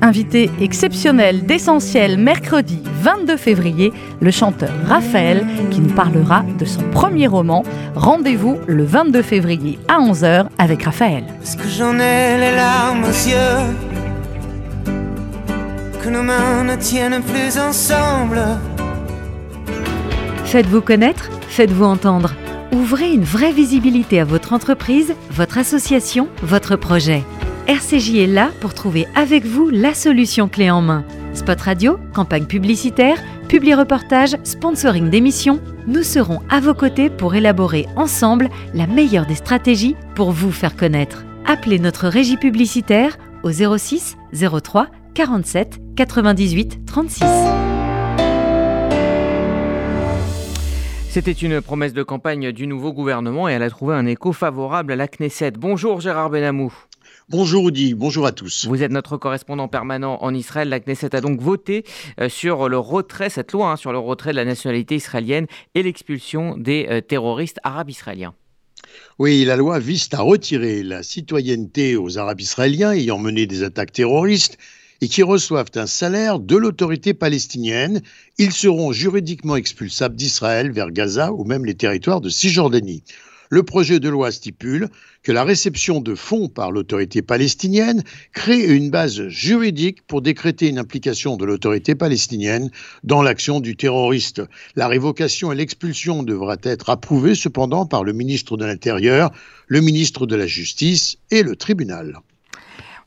Invité 0.00 0.50
exceptionnel 0.60 1.46
d'essentiel 1.46 2.18
mercredi 2.18 2.82
22 3.02 3.36
février, 3.36 3.92
le 4.20 4.30
chanteur 4.30 4.70
Raphaël 4.86 5.46
qui 5.70 5.80
nous 5.80 5.94
parlera 5.94 6.44
de 6.58 6.64
son 6.64 6.82
premier 6.90 7.26
roman. 7.26 7.62
Rendez-vous 7.94 8.58
le 8.66 8.84
22 8.84 9.22
février 9.22 9.78
à 9.88 10.00
11h 10.00 10.46
avec 10.58 10.82
Raphaël. 10.82 11.24
Est-ce 11.42 11.56
que 11.56 11.68
j'en 11.68 11.94
ai 11.94 12.38
les 12.38 12.56
larmes 12.56 13.04
aux 13.04 13.28
yeux? 13.28 13.74
Que 16.02 16.08
nos 16.10 16.22
mains 16.22 16.64
ne 16.64 16.76
tiennent 16.76 17.22
plus 17.22 17.58
ensemble? 17.58 18.40
Faites-vous 20.44 20.82
connaître, 20.82 21.30
faites-vous 21.48 21.84
entendre? 21.84 22.34
Ouvrez 22.72 23.12
une 23.12 23.24
vraie 23.24 23.52
visibilité 23.52 24.20
à 24.20 24.24
votre 24.24 24.52
entreprise, 24.52 25.14
votre 25.30 25.58
association, 25.58 26.28
votre 26.42 26.76
projet. 26.76 27.22
RCJ 27.66 28.16
est 28.16 28.26
là 28.26 28.50
pour 28.60 28.74
trouver 28.74 29.06
avec 29.14 29.46
vous 29.46 29.70
la 29.70 29.94
solution 29.94 30.48
clé 30.50 30.70
en 30.70 30.82
main. 30.82 31.02
Spot 31.32 31.58
radio, 31.58 31.98
campagne 32.12 32.44
publicitaire, 32.44 33.16
publi-reportage, 33.48 34.36
sponsoring 34.44 35.08
d'émissions, 35.08 35.60
nous 35.86 36.02
serons 36.02 36.40
à 36.50 36.60
vos 36.60 36.74
côtés 36.74 37.08
pour 37.08 37.34
élaborer 37.34 37.86
ensemble 37.96 38.50
la 38.74 38.86
meilleure 38.86 39.24
des 39.24 39.34
stratégies 39.34 39.96
pour 40.14 40.30
vous 40.30 40.52
faire 40.52 40.76
connaître. 40.76 41.24
Appelez 41.46 41.78
notre 41.78 42.06
régie 42.08 42.36
publicitaire 42.36 43.16
au 43.42 43.50
06 43.50 44.18
03 44.34 44.88
47 45.14 45.80
98 45.96 46.84
36. 46.84 47.24
C'était 51.08 51.32
une 51.32 51.62
promesse 51.62 51.94
de 51.94 52.02
campagne 52.02 52.52
du 52.52 52.66
nouveau 52.66 52.92
gouvernement 52.92 53.48
et 53.48 53.52
elle 53.52 53.62
a 53.62 53.70
trouvé 53.70 53.94
un 53.94 54.04
écho 54.04 54.32
favorable 54.32 54.92
à 54.92 54.96
la 54.96 55.08
Knesset. 55.08 55.52
Bonjour 55.52 56.02
Gérard 56.02 56.28
Benamou. 56.28 56.74
Bonjour 57.30 57.64
Audi, 57.64 57.94
bonjour 57.94 58.26
à 58.26 58.32
tous. 58.32 58.66
Vous 58.66 58.82
êtes 58.82 58.92
notre 58.92 59.16
correspondant 59.16 59.66
permanent 59.66 60.18
en 60.22 60.34
Israël. 60.34 60.68
La 60.68 60.78
Knesset 60.78 61.16
a 61.16 61.22
donc 61.22 61.40
voté 61.40 61.82
euh, 62.20 62.28
sur 62.28 62.68
le 62.68 62.78
retrait, 62.78 63.30
cette 63.30 63.52
loi 63.52 63.70
hein, 63.70 63.76
sur 63.76 63.92
le 63.92 63.98
retrait 63.98 64.32
de 64.32 64.36
la 64.36 64.44
nationalité 64.44 64.96
israélienne 64.96 65.46
et 65.74 65.82
l'expulsion 65.82 66.54
des 66.58 66.86
euh, 66.90 67.00
terroristes 67.00 67.60
arabes 67.62 67.88
israéliens. 67.88 68.34
Oui, 69.18 69.42
la 69.46 69.56
loi 69.56 69.78
vise 69.78 70.06
à 70.12 70.20
retirer 70.20 70.82
la 70.82 71.02
citoyenneté 71.02 71.96
aux 71.96 72.18
Arabes 72.18 72.42
israéliens 72.42 72.92
ayant 72.92 73.18
mené 73.18 73.46
des 73.46 73.62
attaques 73.62 73.92
terroristes 73.92 74.58
et 75.00 75.08
qui 75.08 75.22
reçoivent 75.22 75.70
un 75.76 75.86
salaire 75.86 76.38
de 76.38 76.56
l'autorité 76.56 77.14
palestinienne. 77.14 78.02
Ils 78.36 78.52
seront 78.52 78.92
juridiquement 78.92 79.56
expulsables 79.56 80.14
d'Israël 80.14 80.70
vers 80.72 80.90
Gaza 80.90 81.32
ou 81.32 81.44
même 81.44 81.64
les 81.64 81.74
territoires 81.74 82.20
de 82.20 82.28
Cisjordanie. 82.28 83.02
Le 83.54 83.62
projet 83.62 84.00
de 84.00 84.08
loi 84.08 84.32
stipule 84.32 84.88
que 85.22 85.30
la 85.30 85.44
réception 85.44 86.00
de 86.00 86.16
fonds 86.16 86.48
par 86.48 86.72
l'autorité 86.72 87.22
palestinienne 87.22 88.02
crée 88.32 88.64
une 88.64 88.90
base 88.90 89.28
juridique 89.28 90.04
pour 90.08 90.22
décréter 90.22 90.66
une 90.66 90.80
implication 90.80 91.36
de 91.36 91.44
l'autorité 91.44 91.94
palestinienne 91.94 92.72
dans 93.04 93.22
l'action 93.22 93.60
du 93.60 93.76
terroriste. 93.76 94.42
La 94.74 94.88
révocation 94.88 95.52
et 95.52 95.54
l'expulsion 95.54 96.24
devraient 96.24 96.58
être 96.64 96.90
approuvées 96.90 97.36
cependant 97.36 97.86
par 97.86 98.02
le 98.02 98.12
ministre 98.12 98.56
de 98.56 98.64
l'Intérieur, 98.64 99.30
le 99.68 99.80
ministre 99.80 100.26
de 100.26 100.34
la 100.34 100.48
Justice 100.48 101.18
et 101.30 101.44
le 101.44 101.54
tribunal. 101.54 102.18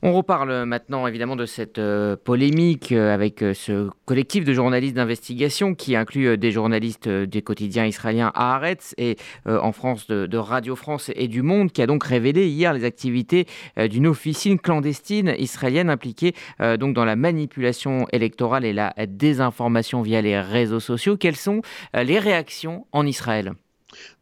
On 0.00 0.12
reparle 0.12 0.64
maintenant 0.64 1.08
évidemment 1.08 1.34
de 1.34 1.44
cette 1.44 1.78
euh, 1.78 2.14
polémique 2.14 2.92
euh, 2.92 3.12
avec 3.12 3.42
euh, 3.42 3.52
ce 3.52 3.88
collectif 4.04 4.44
de 4.44 4.52
journalistes 4.52 4.94
d'investigation 4.94 5.74
qui 5.74 5.96
inclut 5.96 6.38
des 6.38 6.52
journalistes 6.52 7.08
des 7.08 7.42
quotidiens 7.42 7.84
israéliens 7.84 8.30
à 8.34 8.54
Haaretz 8.54 8.94
et 8.96 9.16
en 9.46 9.72
France 9.72 10.06
de, 10.06 10.36
Radio 10.36 10.76
France 10.76 11.10
et 11.14 11.26
du 11.26 11.42
Monde 11.42 11.72
qui 11.72 11.82
a 11.82 11.86
donc 11.86 12.04
révélé 12.04 12.46
hier 12.46 12.72
les 12.72 12.84
activités 12.84 13.46
d'une 13.76 14.06
officine 14.06 14.58
clandestine 14.58 15.34
israélienne 15.38 15.90
impliquée 15.90 16.34
donc 16.78 16.94
dans 16.94 17.04
la 17.04 17.16
manipulation 17.16 18.06
électorale 18.12 18.64
et 18.64 18.72
la 18.72 18.94
désinformation 19.06 20.02
via 20.02 20.22
les 20.22 20.40
réseaux 20.40 20.80
sociaux. 20.80 21.16
Quelles 21.16 21.36
sont 21.36 21.60
les 21.94 22.18
réactions 22.18 22.86
en 22.92 23.06
Israël? 23.06 23.52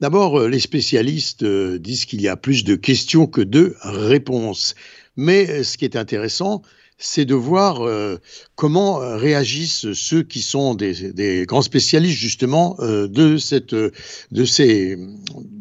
D'abord, 0.01 0.49
les 0.49 0.61
spécialistes 0.61 1.45
disent 1.45 2.07
qu'il 2.07 2.21
y 2.21 2.29
a 2.29 2.37
plus 2.37 2.65
de 2.65 2.75
questions 2.75 3.27
que 3.27 3.43
de 3.43 3.77
réponses. 3.83 4.75
Mais 5.17 5.49
euh, 5.49 5.63
ce 5.63 5.79
qui 5.79 5.85
est 5.85 5.97
intéressant, 5.97 6.63
c'est 6.99 7.25
de 7.25 7.35
voir 7.35 7.83
euh, 7.83 8.17
comment 8.55 9.03
euh, 9.03 9.17
réagissent 9.17 9.93
ceux 9.93 10.23
qui 10.23 10.41
sont 10.41 10.75
des, 10.75 11.45
grands 11.47 11.63
spécialistes 11.63 12.19
justement 12.19 12.77
de 12.81 13.37
cette 13.37 13.75
de 13.75 14.45
ces 14.45 14.97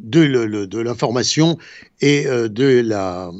de, 0.03 0.79
l'information 0.79 1.57
et 2.01 2.23
de 2.25 2.81
la 2.81 3.31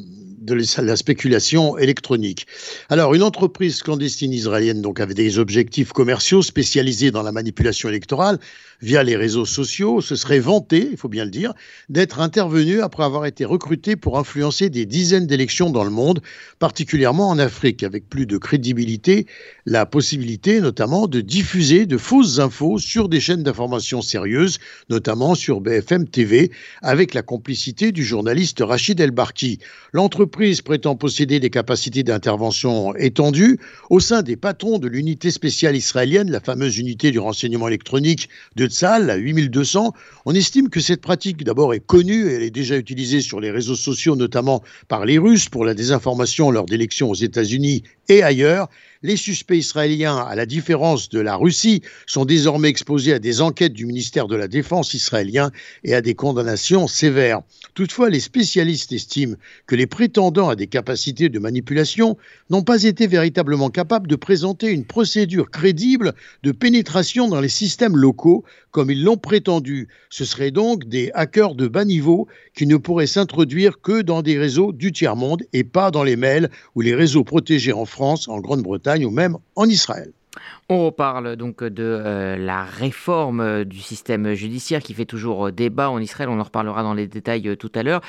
de 0.46 0.80
la 0.80 0.96
spéculation 0.96 1.76
électronique. 1.76 2.46
Alors, 2.88 3.14
une 3.14 3.22
entreprise 3.22 3.82
clandestine 3.82 4.32
israélienne 4.32 4.80
donc 4.80 5.00
avait 5.00 5.14
des 5.14 5.38
objectifs 5.38 5.92
commerciaux 5.92 6.42
spécialisés 6.42 7.10
dans 7.10 7.22
la 7.22 7.32
manipulation 7.32 7.88
électorale 7.88 8.38
via 8.80 9.02
les 9.02 9.16
réseaux 9.16 9.46
sociaux 9.46 10.00
se 10.00 10.16
serait 10.16 10.38
vanté, 10.38 10.88
il 10.90 10.96
faut 10.96 11.08
bien 11.08 11.24
le 11.24 11.30
dire, 11.30 11.54
d'être 11.88 12.20
intervenue 12.20 12.80
après 12.82 13.04
avoir 13.04 13.26
été 13.26 13.44
recrutée 13.44 13.96
pour 13.96 14.18
influencer 14.18 14.70
des 14.70 14.86
dizaines 14.86 15.26
d'élections 15.26 15.70
dans 15.70 15.84
le 15.84 15.90
monde, 15.90 16.20
particulièrement 16.58 17.28
en 17.30 17.38
Afrique, 17.38 17.82
avec 17.82 18.08
plus 18.08 18.26
de 18.26 18.38
crédibilité, 18.38 19.26
la 19.64 19.86
possibilité 19.86 20.60
notamment 20.60 21.06
de 21.06 21.20
diffuser 21.20 21.86
de 21.86 21.96
fausses 21.96 22.38
infos 22.38 22.78
sur 22.78 23.08
des 23.08 23.20
chaînes 23.20 23.42
d'information 23.42 24.02
sérieuses, 24.02 24.58
notamment 24.90 25.34
sur 25.34 25.60
BFM 25.60 26.06
TV, 26.06 26.50
avec 26.82 27.14
la 27.14 27.22
complicité 27.22 27.92
du 27.92 28.04
journaliste 28.04 28.60
Rachid 28.60 29.00
El-Barki. 29.00 29.58
L'entreprise 29.92 30.35
prétend 30.62 30.96
posséder 30.96 31.40
des 31.40 31.48
capacités 31.48 32.02
d'intervention 32.02 32.94
étendues 32.96 33.58
au 33.88 34.00
sein 34.00 34.22
des 34.22 34.36
patrons 34.36 34.78
de 34.78 34.86
l'unité 34.86 35.30
spéciale 35.30 35.76
israélienne, 35.76 36.30
la 36.30 36.40
fameuse 36.40 36.76
unité 36.76 37.10
du 37.10 37.18
renseignement 37.18 37.68
électronique 37.68 38.28
de 38.54 38.66
Tzal, 38.66 39.06
la 39.06 39.16
8200. 39.16 39.94
On 40.26 40.34
estime 40.34 40.68
que 40.68 40.80
cette 40.80 41.00
pratique 41.00 41.42
d'abord 41.42 41.72
est 41.72 41.80
connue 41.80 42.28
et 42.28 42.34
elle 42.34 42.42
est 42.42 42.50
déjà 42.50 42.76
utilisée 42.76 43.22
sur 43.22 43.40
les 43.40 43.50
réseaux 43.50 43.76
sociaux, 43.76 44.14
notamment 44.14 44.62
par 44.88 45.06
les 45.06 45.16
Russes 45.18 45.48
pour 45.48 45.64
la 45.64 45.72
désinformation 45.72 46.50
lors 46.50 46.66
d'élections 46.66 47.10
aux 47.10 47.14
États-Unis 47.14 47.82
et 48.08 48.22
ailleurs. 48.22 48.68
Les 49.02 49.16
suspects 49.16 49.58
israéliens, 49.58 50.16
à 50.16 50.34
la 50.34 50.46
différence 50.46 51.10
de 51.10 51.20
la 51.20 51.36
Russie, 51.36 51.82
sont 52.06 52.24
désormais 52.24 52.70
exposés 52.70 53.12
à 53.12 53.18
des 53.18 53.40
enquêtes 53.40 53.74
du 53.74 53.86
ministère 53.86 54.26
de 54.26 54.34
la 54.34 54.48
Défense 54.48 54.94
israélien 54.94 55.52
et 55.84 55.94
à 55.94 56.00
des 56.00 56.14
condamnations 56.14 56.88
sévères. 56.88 57.42
Toutefois, 57.74 58.08
les 58.08 58.20
spécialistes 58.20 58.92
estiment 58.92 59.36
que 59.66 59.76
les 59.76 59.86
prétendants 59.86 60.48
à 60.48 60.56
des 60.56 60.66
capacités 60.66 61.28
de 61.28 61.38
manipulation 61.38 62.16
n'ont 62.48 62.62
pas 62.62 62.84
été 62.84 63.06
véritablement 63.06 63.68
capables 63.68 64.08
de 64.08 64.16
présenter 64.16 64.70
une 64.70 64.86
procédure 64.86 65.50
crédible 65.50 66.14
de 66.42 66.52
pénétration 66.52 67.28
dans 67.28 67.40
les 67.40 67.48
systèmes 67.48 67.96
locaux, 67.96 68.44
comme 68.70 68.90
ils 68.90 69.04
l'ont 69.04 69.16
prétendu. 69.18 69.88
Ce 70.10 70.24
seraient 70.24 70.50
donc 70.50 70.88
des 70.88 71.10
hackers 71.14 71.54
de 71.54 71.68
bas 71.68 71.84
niveau 71.84 72.28
qui 72.54 72.66
ne 72.66 72.76
pourraient 72.76 73.06
s'introduire 73.06 73.80
que 73.80 74.02
dans 74.02 74.22
des 74.22 74.38
réseaux 74.38 74.72
du 74.72 74.90
tiers-monde 74.90 75.44
et 75.52 75.64
pas 75.64 75.90
dans 75.90 76.02
les 76.02 76.16
mails 76.16 76.50
ou 76.74 76.80
les 76.80 76.94
réseaux 76.94 77.24
protégés 77.24 77.72
en 77.72 77.84
France, 77.84 77.95
en 78.00 78.40
Grande-Bretagne 78.40 79.04
ou 79.04 79.10
même 79.10 79.36
en 79.54 79.66
Israël. 79.66 80.12
On 80.68 80.84
reparle 80.84 81.36
donc 81.36 81.62
de 81.62 81.82
euh, 81.82 82.36
la 82.36 82.64
réforme 82.64 83.40
euh, 83.40 83.64
du 83.64 83.78
système 83.78 84.34
judiciaire 84.34 84.82
qui 84.82 84.94
fait 84.94 85.04
toujours 85.04 85.46
euh, 85.46 85.52
débat 85.52 85.90
en 85.90 86.00
Israël. 86.00 86.28
On 86.28 86.40
en 86.40 86.44
reparlera 86.44 86.82
dans 86.82 86.94
les 86.94 87.06
détails 87.06 87.56
tout 87.56 87.70
à 87.74 87.82
l'heure. 87.82 88.00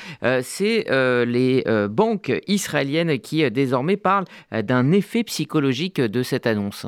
C'est 0.42 0.86
les 1.26 1.64
banques 1.88 2.32
israéliennes 2.46 3.18
qui 3.18 3.48
désormais 3.50 3.96
parlent 3.96 4.26
d'un 4.52 4.92
effet 4.92 5.24
psychologique 5.24 6.00
de 6.00 6.22
cette 6.22 6.46
annonce. 6.46 6.86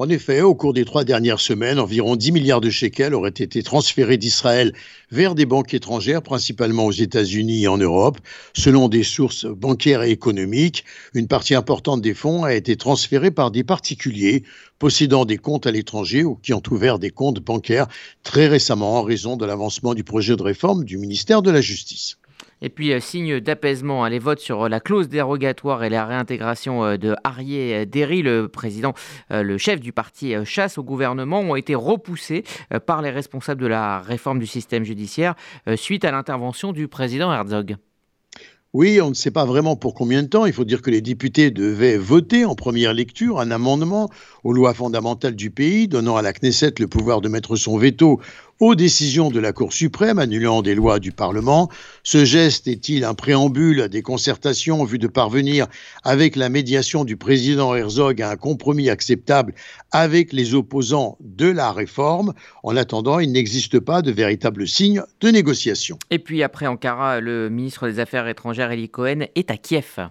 En 0.00 0.08
effet, 0.08 0.42
au 0.42 0.54
cours 0.54 0.74
des 0.74 0.84
trois 0.84 1.02
dernières 1.02 1.40
semaines, 1.40 1.80
environ 1.80 2.14
10 2.14 2.30
milliards 2.30 2.60
de 2.60 2.70
shekels 2.70 3.14
auraient 3.14 3.30
été 3.30 3.64
transférés 3.64 4.16
d'Israël 4.16 4.72
vers 5.10 5.34
des 5.34 5.44
banques 5.44 5.74
étrangères, 5.74 6.22
principalement 6.22 6.86
aux 6.86 6.92
États-Unis 6.92 7.64
et 7.64 7.66
en 7.66 7.78
Europe. 7.78 8.18
Selon 8.54 8.88
des 8.88 9.02
sources 9.02 9.44
bancaires 9.46 10.04
et 10.04 10.12
économiques, 10.12 10.84
une 11.14 11.26
partie 11.26 11.56
importante 11.56 12.00
des 12.00 12.14
fonds 12.14 12.44
a 12.44 12.54
été 12.54 12.76
transférée 12.76 13.32
par 13.32 13.50
des 13.50 13.64
particuliers 13.64 14.44
possédant 14.78 15.24
des 15.24 15.36
comptes 15.36 15.66
à 15.66 15.72
l'étranger 15.72 16.22
ou 16.22 16.36
qui 16.36 16.54
ont 16.54 16.62
ouvert 16.70 17.00
des 17.00 17.10
comptes 17.10 17.40
bancaires 17.40 17.88
très 18.22 18.46
récemment 18.46 19.00
en 19.00 19.02
raison 19.02 19.36
de 19.36 19.46
l'avancement 19.46 19.94
du 19.94 20.04
projet 20.04 20.36
de 20.36 20.44
réforme 20.44 20.84
du 20.84 20.96
ministère 20.96 21.42
de 21.42 21.50
la 21.50 21.60
Justice. 21.60 22.18
Et 22.60 22.68
puis, 22.68 22.92
euh, 22.92 23.00
signe 23.00 23.40
d'apaisement, 23.40 24.06
les 24.06 24.18
votes 24.18 24.40
sur 24.40 24.64
euh, 24.64 24.68
la 24.68 24.80
clause 24.80 25.08
dérogatoire 25.08 25.84
et 25.84 25.90
la 25.90 26.04
réintégration 26.06 26.84
euh, 26.84 26.96
de 26.96 27.14
Arié 27.24 27.86
Derry, 27.86 28.22
le 28.22 28.48
président, 28.48 28.94
le 29.30 29.58
chef 29.58 29.80
du 29.80 29.92
parti 29.92 30.34
chasse 30.44 30.78
au 30.78 30.82
gouvernement, 30.82 31.40
ont 31.40 31.56
été 31.56 31.74
repoussés 31.74 32.44
par 32.86 33.02
les 33.02 33.10
responsables 33.10 33.60
de 33.60 33.66
la 33.66 34.00
réforme 34.00 34.38
du 34.38 34.46
système 34.46 34.84
judiciaire 34.84 35.34
suite 35.76 36.04
à 36.04 36.10
l'intervention 36.10 36.72
du 36.72 36.88
président 36.88 37.32
Herzog. 37.32 37.76
Oui, 38.74 39.00
on 39.00 39.08
ne 39.08 39.14
sait 39.14 39.30
pas 39.30 39.46
vraiment 39.46 39.76
pour 39.76 39.94
combien 39.94 40.22
de 40.22 40.28
temps. 40.28 40.44
Il 40.44 40.52
faut 40.52 40.66
dire 40.66 40.82
que 40.82 40.90
les 40.90 41.00
députés 41.00 41.50
devaient 41.50 41.96
voter 41.96 42.44
en 42.44 42.54
première 42.54 42.92
lecture 42.92 43.40
un 43.40 43.50
amendement 43.50 44.10
aux 44.44 44.52
lois 44.52 44.74
fondamentales 44.74 45.36
du 45.36 45.50
pays, 45.50 45.88
donnant 45.88 46.16
à 46.16 46.22
la 46.22 46.34
Knesset 46.34 46.74
le 46.78 46.86
pouvoir 46.86 47.22
de 47.22 47.30
mettre 47.30 47.56
son 47.56 47.78
veto 47.78 48.20
aux 48.60 48.74
décisions 48.74 49.30
de 49.30 49.38
la 49.38 49.52
Cour 49.52 49.72
suprême 49.72 50.18
annulant 50.18 50.62
des 50.62 50.74
lois 50.74 50.98
du 50.98 51.12
Parlement. 51.12 51.70
Ce 52.02 52.24
geste 52.24 52.66
est-il 52.66 53.04
un 53.04 53.14
préambule 53.14 53.82
à 53.82 53.88
des 53.88 54.02
concertations 54.02 54.82
en 54.82 54.84
vue 54.84 54.98
de 54.98 55.06
parvenir, 55.06 55.66
avec 56.02 56.34
la 56.34 56.48
médiation 56.48 57.04
du 57.04 57.16
président 57.16 57.74
Herzog, 57.74 58.20
à 58.20 58.30
un 58.30 58.36
compromis 58.36 58.90
acceptable 58.90 59.54
avec 59.92 60.32
les 60.32 60.54
opposants 60.54 61.16
de 61.20 61.46
la 61.46 61.72
réforme? 61.72 62.34
En 62.62 62.76
attendant, 62.76 63.20
il 63.20 63.32
n'existe 63.32 63.78
pas 63.78 64.02
de 64.02 64.10
véritable 64.10 64.66
signe 64.66 65.02
de 65.20 65.28
négociation. 65.28 65.98
Et 66.10 66.18
puis 66.18 66.42
après 66.42 66.66
Ankara, 66.66 67.20
le 67.20 67.48
ministre 67.50 67.88
des 67.88 68.00
Affaires 68.00 68.26
étrangères 68.26 68.72
Eli 68.72 68.88
Cohen 68.88 69.26
est 69.34 69.50
à 69.50 69.56
Kiev. 69.56 70.08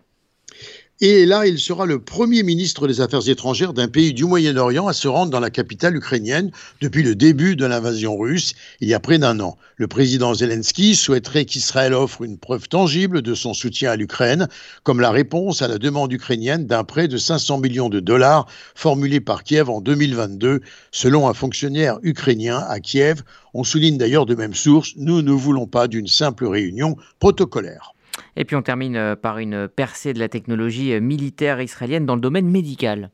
Et 0.99 1.27
là, 1.27 1.45
il 1.45 1.59
sera 1.59 1.85
le 1.85 1.99
premier 1.99 2.41
ministre 2.41 2.87
des 2.87 3.01
Affaires 3.01 3.29
étrangères 3.29 3.73
d'un 3.73 3.87
pays 3.87 4.15
du 4.15 4.25
Moyen-Orient 4.25 4.87
à 4.87 4.93
se 4.93 5.07
rendre 5.07 5.29
dans 5.29 5.39
la 5.39 5.51
capitale 5.51 5.95
ukrainienne 5.95 6.49
depuis 6.81 7.03
le 7.03 7.13
début 7.13 7.55
de 7.55 7.67
l'invasion 7.67 8.17
russe, 8.17 8.55
il 8.81 8.87
y 8.87 8.95
a 8.95 8.99
près 8.99 9.19
d'un 9.19 9.39
an. 9.39 9.59
Le 9.75 9.87
président 9.87 10.33
Zelensky 10.33 10.95
souhaiterait 10.95 11.45
qu'Israël 11.45 11.93
offre 11.93 12.23
une 12.23 12.39
preuve 12.39 12.67
tangible 12.67 13.21
de 13.21 13.35
son 13.35 13.53
soutien 13.53 13.91
à 13.91 13.95
l'Ukraine, 13.95 14.47
comme 14.81 14.99
la 14.99 15.11
réponse 15.11 15.61
à 15.61 15.67
la 15.67 15.77
demande 15.77 16.11
ukrainienne 16.11 16.65
d'un 16.65 16.83
prêt 16.83 17.07
de 17.07 17.17
500 17.17 17.59
millions 17.59 17.89
de 17.89 17.99
dollars 17.99 18.47
formulé 18.73 19.19
par 19.19 19.43
Kiev 19.43 19.69
en 19.69 19.81
2022, 19.81 20.61
selon 20.91 21.29
un 21.29 21.35
fonctionnaire 21.35 21.99
ukrainien 22.01 22.65
à 22.67 22.79
Kiev. 22.79 23.21
On 23.53 23.63
souligne 23.63 23.99
d'ailleurs 23.99 24.25
de 24.25 24.33
même 24.33 24.55
source, 24.55 24.93
nous 24.95 25.21
ne 25.21 25.31
voulons 25.31 25.67
pas 25.67 25.87
d'une 25.87 26.07
simple 26.07 26.47
réunion 26.47 26.97
protocolaire. 27.19 27.93
Et 28.35 28.45
puis 28.45 28.55
on 28.55 28.61
termine 28.61 28.95
euh, 28.95 29.15
par 29.15 29.39
une 29.39 29.67
percée 29.67 30.13
de 30.13 30.19
la 30.19 30.29
technologie 30.29 30.93
euh, 30.93 30.99
militaire 30.99 31.61
israélienne 31.61 32.05
dans 32.05 32.15
le 32.15 32.21
domaine 32.21 32.49
médical. 32.49 33.11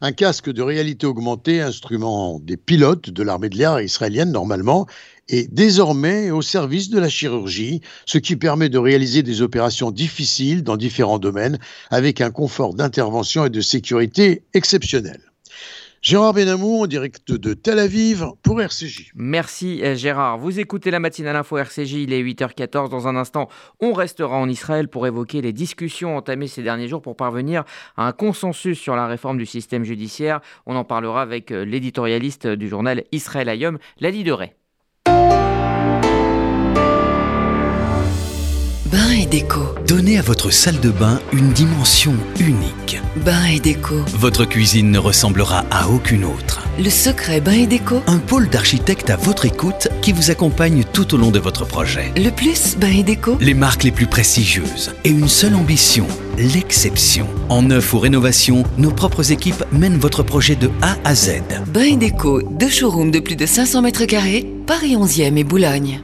Un 0.00 0.12
casque 0.12 0.50
de 0.50 0.62
réalité 0.62 1.06
augmentée, 1.06 1.60
instrument 1.60 2.38
des 2.40 2.56
pilotes 2.56 3.10
de 3.10 3.22
l'armée 3.22 3.48
de 3.48 3.56
l'air 3.56 3.80
israélienne 3.80 4.30
normalement, 4.30 4.86
est 5.28 5.52
désormais 5.52 6.30
au 6.30 6.42
service 6.42 6.90
de 6.90 6.98
la 6.98 7.08
chirurgie, 7.08 7.80
ce 8.06 8.18
qui 8.18 8.36
permet 8.36 8.68
de 8.68 8.78
réaliser 8.78 9.22
des 9.22 9.40
opérations 9.40 9.90
difficiles 9.90 10.62
dans 10.62 10.76
différents 10.76 11.18
domaines 11.18 11.58
avec 11.90 12.20
un 12.20 12.30
confort 12.30 12.74
d'intervention 12.74 13.46
et 13.46 13.50
de 13.50 13.60
sécurité 13.60 14.44
exceptionnel. 14.52 15.20
Gérard 16.02 16.32
Benamou 16.32 16.82
en 16.82 16.88
direct 16.88 17.30
de 17.30 17.54
Tel 17.54 17.78
Aviv 17.78 18.26
pour 18.42 18.60
RCJ. 18.60 19.12
Merci 19.14 19.84
euh, 19.84 19.94
Gérard. 19.94 20.36
Vous 20.36 20.58
écoutez 20.58 20.90
la 20.90 20.98
matinale 20.98 21.36
info 21.36 21.58
RCJ, 21.58 21.92
il 21.92 22.12
est 22.12 22.20
8h14. 22.20 22.90
Dans 22.90 23.06
un 23.06 23.14
instant, 23.14 23.48
on 23.78 23.92
restera 23.92 24.36
en 24.36 24.48
Israël 24.48 24.88
pour 24.88 25.06
évoquer 25.06 25.40
les 25.42 25.52
discussions 25.52 26.16
entamées 26.16 26.48
ces 26.48 26.64
derniers 26.64 26.88
jours 26.88 27.02
pour 27.02 27.14
parvenir 27.14 27.62
à 27.96 28.08
un 28.08 28.10
consensus 28.10 28.80
sur 28.80 28.96
la 28.96 29.06
réforme 29.06 29.38
du 29.38 29.46
système 29.46 29.84
judiciaire. 29.84 30.40
On 30.66 30.74
en 30.74 30.82
parlera 30.82 31.22
avec 31.22 31.52
euh, 31.52 31.64
l'éditorialiste 31.64 32.48
du 32.48 32.68
journal 32.68 33.04
Israël 33.12 33.48
Ayom, 33.48 33.78
Lali 34.00 34.24
Deray. 34.24 34.56
Bain 38.92 39.10
et 39.12 39.24
déco. 39.24 39.60
Donnez 39.88 40.18
à 40.18 40.22
votre 40.22 40.50
salle 40.50 40.78
de 40.78 40.90
bain 40.90 41.18
une 41.32 41.50
dimension 41.54 42.12
unique. 42.38 43.00
Bain 43.24 43.46
et 43.46 43.58
déco. 43.58 43.94
Votre 44.18 44.44
cuisine 44.44 44.90
ne 44.90 44.98
ressemblera 44.98 45.64
à 45.70 45.88
aucune 45.88 46.26
autre. 46.26 46.60
Le 46.78 46.90
secret 46.90 47.40
Bain 47.40 47.52
et 47.52 47.66
déco. 47.66 48.02
Un 48.06 48.18
pôle 48.18 48.50
d'architectes 48.50 49.08
à 49.08 49.16
votre 49.16 49.46
écoute 49.46 49.88
qui 50.02 50.12
vous 50.12 50.30
accompagne 50.30 50.84
tout 50.92 51.14
au 51.14 51.16
long 51.16 51.30
de 51.30 51.38
votre 51.38 51.64
projet. 51.64 52.12
Le 52.16 52.28
plus 52.28 52.76
Bain 52.76 52.90
et 52.90 53.02
déco. 53.02 53.38
Les 53.40 53.54
marques 53.54 53.84
les 53.84 53.92
plus 53.92 54.06
prestigieuses 54.06 54.92
et 55.04 55.08
une 55.08 55.28
seule 55.28 55.54
ambition, 55.54 56.06
l'exception. 56.36 57.26
En 57.48 57.62
neuf 57.62 57.94
ou 57.94 57.98
rénovation, 57.98 58.62
nos 58.76 58.90
propres 58.90 59.32
équipes 59.32 59.64
mènent 59.72 59.96
votre 59.96 60.22
projet 60.22 60.54
de 60.54 60.70
A 60.82 60.98
à 61.04 61.14
Z. 61.14 61.40
Bain 61.72 61.84
et 61.84 61.96
déco, 61.96 62.42
deux 62.42 62.68
showrooms 62.68 63.10
de 63.10 63.20
plus 63.20 63.36
de 63.36 63.46
500 63.46 63.80
mètres 63.80 64.04
carrés, 64.04 64.46
Paris 64.66 64.96
11e 64.96 65.38
et 65.38 65.44
Boulogne. 65.44 66.02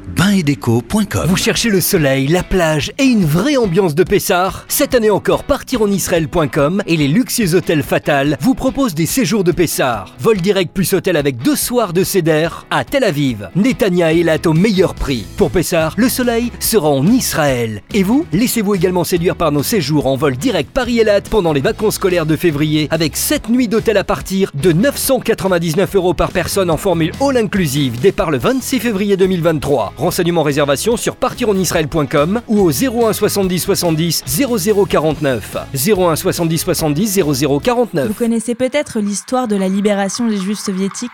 Vous 1.28 1.36
cherchez 1.36 1.70
le 1.70 1.80
soleil, 1.80 2.26
la 2.26 2.42
plage 2.42 2.90
et 2.98 3.04
une 3.04 3.24
vraie 3.24 3.56
ambiance 3.56 3.94
de 3.94 4.02
Pessard? 4.02 4.64
Cette 4.66 4.96
année 4.96 5.10
encore, 5.10 5.44
partironisraël.com 5.44 6.82
et 6.88 6.96
les 6.96 7.06
luxueux 7.06 7.54
hôtels 7.54 7.84
Fatal 7.84 8.36
vous 8.40 8.56
proposent 8.56 8.96
des 8.96 9.06
séjours 9.06 9.44
de 9.44 9.52
Pessard. 9.52 10.16
Vol 10.18 10.40
direct 10.40 10.72
plus 10.74 10.92
hôtel 10.92 11.16
avec 11.16 11.36
deux 11.38 11.54
soirs 11.54 11.92
de 11.92 12.02
Céder 12.02 12.48
à 12.68 12.84
Tel 12.84 13.04
Aviv. 13.04 13.48
Netanya 13.54 14.12
et 14.12 14.22
Elat 14.22 14.38
au 14.46 14.54
meilleur 14.54 14.96
prix. 14.96 15.24
Pour 15.36 15.52
Pessard, 15.52 15.94
le 15.96 16.08
soleil 16.08 16.50
sera 16.58 16.88
en 16.88 17.06
Israël. 17.06 17.80
Et 17.94 18.02
vous, 18.02 18.26
laissez-vous 18.32 18.74
également 18.74 19.04
séduire 19.04 19.36
par 19.36 19.52
nos 19.52 19.62
séjours 19.62 20.08
en 20.08 20.16
vol 20.16 20.36
direct 20.36 20.72
Paris-Elat 20.72 21.20
pendant 21.30 21.52
les 21.52 21.60
vacances 21.60 21.94
scolaires 21.94 22.26
de 22.26 22.34
février 22.34 22.88
avec 22.90 23.16
7 23.16 23.50
nuits 23.50 23.68
d'hôtel 23.68 23.96
à 23.96 24.02
partir 24.02 24.50
de 24.54 24.72
999 24.72 25.94
euros 25.94 26.14
par 26.14 26.32
personne 26.32 26.72
en 26.72 26.76
formule 26.76 27.12
all 27.20 27.36
inclusive. 27.36 28.00
Départ 28.00 28.32
le 28.32 28.38
26 28.38 28.80
février 28.80 29.16
2023. 29.16 29.94
Renseignements 30.08 30.42
réservation 30.42 30.96
sur 30.96 31.16
partironisraël.com 31.16 32.40
ou 32.48 32.60
au 32.60 32.70
01 32.70 33.12
70 33.12 33.58
70 33.58 34.24
00 34.26 34.86
49. 34.86 35.56
01 35.74 36.16
70 36.16 36.58
70 36.58 37.20
00 37.34 37.60
49. 37.60 38.08
Vous 38.08 38.14
connaissez 38.14 38.54
peut-être 38.54 39.00
l'histoire 39.00 39.48
de 39.48 39.56
la 39.56 39.68
libération 39.68 40.26
des 40.26 40.38
Juifs 40.38 40.60
soviétiques? 40.60 41.10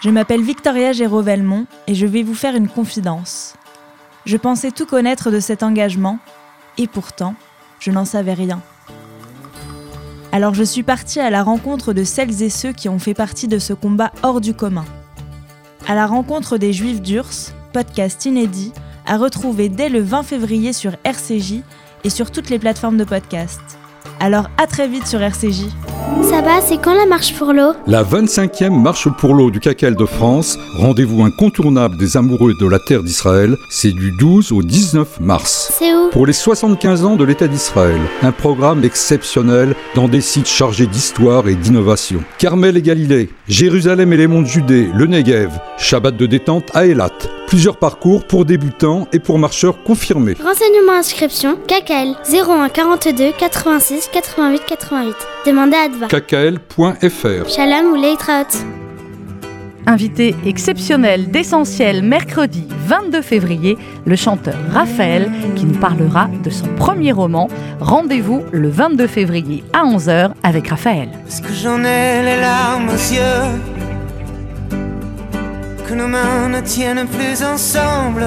Je 0.00 0.08
m'appelle 0.08 0.40
Victoria 0.40 0.92
Géraud-Velmont 0.92 1.66
et 1.86 1.94
je 1.94 2.06
vais 2.06 2.22
vous 2.22 2.32
faire 2.32 2.56
une 2.56 2.68
confidence. 2.68 3.52
Je 4.24 4.38
pensais 4.38 4.70
tout 4.70 4.86
connaître 4.86 5.30
de 5.30 5.38
cet 5.38 5.62
engagement 5.62 6.18
et 6.78 6.86
pourtant, 6.86 7.34
je 7.78 7.90
n'en 7.90 8.06
savais 8.06 8.32
rien. 8.32 8.62
Alors 10.32 10.54
je 10.54 10.64
suis 10.64 10.82
partie 10.82 11.20
à 11.20 11.28
la 11.28 11.42
rencontre 11.42 11.92
de 11.92 12.04
celles 12.04 12.42
et 12.42 12.48
ceux 12.48 12.72
qui 12.72 12.88
ont 12.88 12.98
fait 12.98 13.12
partie 13.12 13.48
de 13.48 13.58
ce 13.58 13.74
combat 13.74 14.12
hors 14.22 14.40
du 14.40 14.54
commun. 14.54 14.86
À 15.86 15.94
la 15.94 16.06
rencontre 16.06 16.56
des 16.56 16.72
Juifs 16.72 17.02
d'Urs, 17.02 17.52
podcast 17.76 18.24
inédit, 18.24 18.72
à 19.04 19.18
retrouver 19.18 19.68
dès 19.68 19.90
le 19.90 20.00
20 20.00 20.22
février 20.22 20.72
sur 20.72 20.92
RCJ 21.04 21.56
et 22.04 22.08
sur 22.08 22.30
toutes 22.30 22.48
les 22.48 22.58
plateformes 22.58 22.96
de 22.96 23.04
podcast. 23.04 23.60
Alors 24.18 24.48
à 24.56 24.66
très 24.66 24.88
vite 24.88 25.06
sur 25.06 25.20
RCJ. 25.20 25.66
Ça 26.22 26.40
va, 26.40 26.60
c'est 26.60 26.78
quand 26.78 26.94
la 26.94 27.06
marche 27.06 27.34
pour 27.34 27.52
l'eau 27.52 27.72
La 27.86 28.02
25e 28.04 28.70
marche 28.70 29.08
pour 29.18 29.34
l'eau 29.34 29.50
du 29.50 29.58
CACEL 29.60 29.94
de 29.96 30.04
France, 30.04 30.58
rendez-vous 30.76 31.22
incontournable 31.24 31.96
des 31.96 32.16
amoureux 32.16 32.52
de 32.60 32.66
la 32.68 32.78
terre 32.78 33.02
d'Israël, 33.02 33.56
c'est 33.70 33.92
du 33.92 34.12
12 34.12 34.52
au 34.52 34.62
19 34.62 35.20
mars. 35.20 35.72
C'est 35.78 35.94
où 35.94 36.10
Pour 36.10 36.26
les 36.26 36.32
75 36.32 37.04
ans 37.04 37.16
de 37.16 37.24
l'État 37.24 37.48
d'Israël, 37.48 38.00
un 38.22 38.32
programme 38.32 38.84
exceptionnel 38.84 39.74
dans 39.94 40.08
des 40.08 40.20
sites 40.20 40.48
chargés 40.48 40.86
d'histoire 40.86 41.48
et 41.48 41.54
d'innovation. 41.54 42.22
Carmel 42.38 42.76
et 42.76 42.82
Galilée, 42.82 43.30
Jérusalem 43.48 44.12
et 44.12 44.16
les 44.16 44.26
monts 44.26 44.42
de 44.42 44.46
Judée, 44.46 44.88
le 44.94 45.06
Negev, 45.06 45.50
Shabbat 45.78 46.16
de 46.16 46.26
détente 46.26 46.70
à 46.74 46.86
Eilat. 46.86 47.10
Plusieurs 47.46 47.76
parcours 47.78 48.26
pour 48.26 48.44
débutants 48.44 49.06
et 49.12 49.18
pour 49.18 49.38
marcheurs 49.38 49.82
confirmés. 49.84 50.34
Renseignements 50.42 50.98
inscription 50.98 51.56
KKL 51.66 52.14
01 52.32 52.68
42 52.68 53.32
86 53.38 54.10
88 54.12 54.62
88. 54.66 55.35
Demandez 55.46 55.76
à 55.76 55.82
Adva. 55.82 56.08
kkl.fr 56.08 57.48
Shalom 57.48 57.92
ou 57.92 57.94
Leitraot. 57.94 58.64
Invité 59.86 60.34
exceptionnel 60.44 61.30
d'essentiel 61.30 62.02
mercredi 62.02 62.66
22 62.86 63.22
février, 63.22 63.78
le 64.04 64.16
chanteur 64.16 64.56
Raphaël 64.72 65.30
qui 65.54 65.66
nous 65.66 65.78
parlera 65.78 66.28
de 66.42 66.50
son 66.50 66.66
premier 66.74 67.12
roman. 67.12 67.48
Rendez-vous 67.78 68.42
le 68.50 68.68
22 68.68 69.06
février 69.06 69.62
à 69.72 69.84
11h 69.84 70.32
avec 70.42 70.66
Raphaël. 70.66 71.10
Est-ce 71.28 71.42
que 71.42 71.52
j'en 71.52 71.78
ai 71.84 72.24
les 72.24 72.40
larmes 72.40 72.88
aux 72.88 73.14
yeux? 73.14 73.60
Que 75.88 75.94
nos 75.94 76.08
mains 76.08 76.48
ne 76.48 76.60
tiennent 76.60 77.06
plus 77.06 77.44
ensemble? 77.44 78.26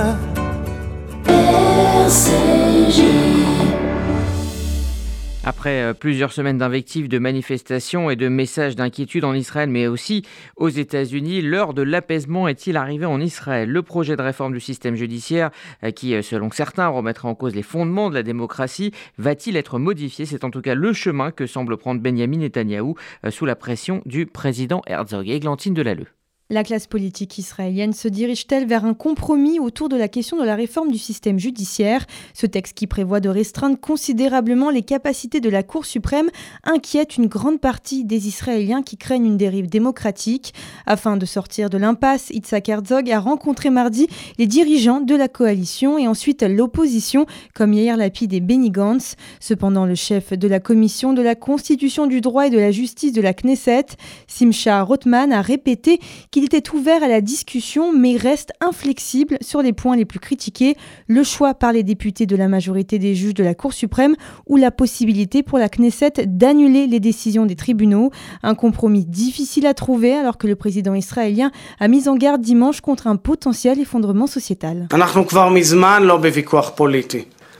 Après 5.50 5.82
euh, 5.82 5.96
plusieurs 5.96 6.32
semaines 6.32 6.60
d'invectives, 6.60 7.10
de 7.10 7.18
manifestations 7.18 8.12
et 8.12 8.16
de 8.16 8.28
messages 8.28 8.76
d'inquiétude 8.76 9.24
en 9.24 9.34
Israël, 9.34 9.68
mais 9.68 9.88
aussi 9.88 10.24
aux 10.58 10.70
États-Unis, 10.70 11.42
l'heure 11.42 11.74
de 11.74 11.82
l'apaisement 11.82 12.48
est-il 12.48 12.78
arrivé 12.78 13.08
en 13.08 13.20
Israël? 13.20 13.68
Le 13.68 13.82
projet 13.82 14.16
de 14.16 14.22
réforme 14.22 14.54
du 14.54 14.60
système 14.60 14.94
judiciaire, 14.94 15.50
euh, 15.84 15.90
qui, 15.90 16.14
euh, 16.14 16.22
selon 16.22 16.52
certains, 16.52 16.88
remettra 16.88 17.30
en 17.30 17.34
cause 17.34 17.56
les 17.56 17.64
fondements 17.64 18.12
de 18.12 18.16
la 18.16 18.22
démocratie, 18.22 18.92
va-t-il 19.18 19.58
être 19.58 19.80
modifié? 19.80 20.28
C'est 20.28 20.44
en 20.44 20.52
tout 20.52 20.62
cas 20.62 20.76
le 20.76 20.94
chemin 20.94 21.32
que 21.32 21.48
semble 21.48 21.78
prendre 21.78 22.00
Benjamin 22.00 22.38
Netanyahou 22.38 22.94
sous 23.32 23.48
la 23.48 23.56
pression 23.56 24.04
du 24.06 24.28
président 24.28 24.84
Herzog. 24.86 25.30
Églantine 25.30 25.74
Delalleux. 25.74 26.19
La 26.52 26.64
classe 26.64 26.88
politique 26.88 27.38
israélienne 27.38 27.94
se 27.94 28.08
dirige-t-elle 28.08 28.66
vers 28.66 28.84
un 28.84 28.96
compromis 28.96 29.60
autour 29.60 29.88
de 29.88 29.96
la 29.96 30.08
question 30.08 30.36
de 30.36 30.44
la 30.44 30.56
réforme 30.56 30.92
du 30.92 30.98
système 30.98 31.38
judiciaire? 31.38 32.08
Ce 32.34 32.48
texte 32.48 32.76
qui 32.76 32.88
prévoit 32.88 33.20
de 33.20 33.30
restreindre 33.30 33.80
considérablement 33.80 34.72
les 34.72 34.82
capacités 34.82 35.42
de 35.42 35.50
la 35.52 35.62
Cour 35.62 35.86
suprême 35.86 36.32
inquiète 36.64 37.18
une 37.18 37.28
grande 37.28 37.62
partie 37.62 38.04
des 38.04 38.28
Israéliens 38.28 38.82
qui 38.82 38.98
craignent 38.98 39.28
une 39.28 39.38
dérive 39.38 39.70
démocratique. 39.70 40.56
Afin 40.88 41.18
de 41.18 41.26
sortir 41.28 41.70
de 41.70 41.78
l'impasse, 41.78 42.32
Itzhak 42.32 42.68
Herzog 42.68 43.12
a 43.12 43.20
rencontré 43.20 43.70
mardi 43.70 44.08
les 44.40 44.48
dirigeants 44.48 45.02
de 45.02 45.14
la 45.14 45.28
coalition 45.28 46.00
et 46.00 46.08
ensuite 46.08 46.42
l'opposition, 46.42 47.28
comme 47.54 47.74
Yair 47.74 47.96
Lapid 47.96 48.34
et 48.34 48.40
Benny 48.40 48.72
Gantz. 48.72 49.18
Cependant, 49.40 49.86
le 49.86 49.94
chef 49.94 50.34
de 50.34 50.48
la 50.48 50.60
commission 50.60 51.14
de 51.14 51.22
la 51.22 51.36
Constitution 51.36 52.08
du 52.08 52.22
droit 52.22 52.48
et 52.48 52.50
de 52.50 52.58
la 52.58 52.72
justice 52.72 53.14
de 53.14 53.22
la 53.22 53.36
Knesset, 53.36 53.86
Simcha 54.26 54.82
Rothman, 54.82 55.32
a 55.32 55.44
répété 55.44 56.00
qu'il 56.32 56.39
il 56.40 56.46
était 56.46 56.74
ouvert 56.74 57.04
à 57.04 57.10
la 57.10 57.20
discussion 57.20 57.92
mais 57.92 58.16
reste 58.16 58.54
inflexible 58.62 59.38
sur 59.42 59.62
les 59.62 59.74
points 59.74 59.98
les 59.98 60.06
plus 60.06 60.20
critiqués, 60.20 60.78
le 61.08 61.22
choix 61.26 61.54
par 61.54 61.74
les 61.74 61.84
députés 61.84 62.26
de 62.26 62.36
la 62.38 62.48
majorité 62.48 62.98
des 62.98 63.14
juges 63.14 63.34
de 63.34 63.44
la 63.44 63.54
Cour 63.54 63.74
suprême 63.74 64.16
ou 64.48 64.56
la 64.56 64.72
possibilité 64.72 65.44
pour 65.44 65.58
la 65.58 65.68
Knesset 65.68 66.14
d'annuler 66.28 66.88
les 66.88 67.02
décisions 67.02 67.46
des 67.46 67.58
tribunaux. 67.58 68.12
Un 68.42 68.56
compromis 68.56 69.06
difficile 69.06 69.68
à 69.68 69.74
trouver 69.74 70.14
alors 70.14 70.38
que 70.38 70.48
le 70.48 70.56
président 70.56 70.94
israélien 70.94 71.52
a 71.78 71.90
mis 71.90 72.08
en 72.08 72.16
garde 72.16 72.42
dimanche 72.42 72.80
contre 72.80 73.08
un 73.08 73.18
potentiel 73.18 73.78
effondrement 73.78 74.28
sociétal. 74.28 74.88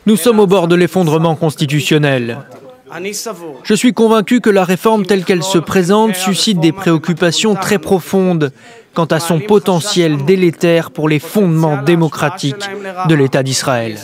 Nous 0.06 0.16
sommes 0.16 0.40
au 0.40 0.48
bord 0.48 0.68
de 0.70 0.76
l'effondrement 0.76 1.36
constitutionnel. 1.36 2.38
Je 3.64 3.74
suis 3.74 3.94
convaincu 3.94 4.42
que 4.42 4.50
la 4.50 4.64
réforme 4.64 5.06
telle 5.06 5.24
qu'elle 5.24 5.44
se 5.44 5.58
présente 5.58 6.16
suscite 6.16 6.60
des 6.60 6.72
préoccupations 6.72 7.56
très 7.56 7.80
profondes 7.80 8.52
quant 8.94 9.06
à 9.06 9.20
son 9.20 9.40
potentiel 9.40 10.26
délétère 10.26 10.92
pour 10.92 11.10
les 11.10 11.20
fondements 11.20 11.82
démocratiques 11.82 12.70
de 13.08 13.16
l'État 13.16 13.44
d'Israël. 13.44 13.98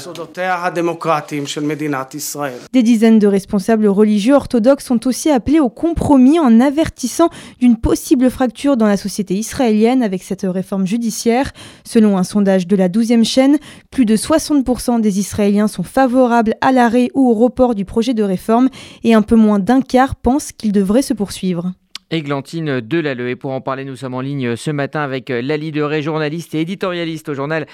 Des 2.74 2.84
dizaines 2.84 3.20
de 3.20 3.28
responsables 3.28 3.88
religieux 3.88 4.36
orthodoxes 4.36 4.86
sont 4.86 5.08
aussi 5.08 5.30
appelés 5.30 5.60
au 5.60 5.70
compromis 5.70 6.40
en 6.40 6.60
avertissant 6.60 7.30
d'une 7.60 7.78
possible 7.78 8.30
fracture 8.30 8.78
dans 8.78 8.88
la 8.88 8.98
société 8.98 9.36
israélienne 9.36 10.04
avec 10.04 10.24
cette 10.24 10.46
réforme 10.48 10.86
judiciaire. 10.86 11.52
Selon 11.84 12.18
un 12.18 12.24
sondage 12.24 12.68
de 12.68 12.76
la 12.76 12.90
12e 12.90 13.24
chaîne, 13.24 13.58
plus 13.92 14.06
de 14.06 14.16
60% 14.16 15.02
des 15.02 15.20
Israéliens 15.20 15.68
sont 15.68 15.84
favorables 15.84 16.56
à 16.62 16.72
l'arrêt 16.72 17.10
ou 17.14 17.30
au 17.30 17.34
report 17.34 17.76
du 17.76 17.86
projet 17.86 18.14
de 18.14 18.24
réforme 18.24 18.70
et 19.04 19.14
un 19.14 19.22
peu 19.22 19.36
moins 19.36 19.60
d'un 19.60 19.82
quart 19.82 20.16
pensent 20.16 20.52
qu'il 20.52 20.72
devrait 20.72 21.02
se 21.02 21.14
poursuivre. 21.14 21.74
Églantine 22.12 22.82
Delalleux. 22.82 23.30
Et 23.30 23.36
pour 23.36 23.52
en 23.52 23.62
parler, 23.62 23.86
nous 23.86 23.96
sommes 23.96 24.14
en 24.14 24.22
ligne 24.22 24.56
ce 24.56 24.72
matin 24.72 25.02
avec 25.02 25.30
Lali 25.30 25.72
Deré, 25.72 26.02
journaliste 26.02 26.56
et 26.56 26.62
éditorialiste 26.62 27.30
au 27.30 27.34
journal 27.34 27.66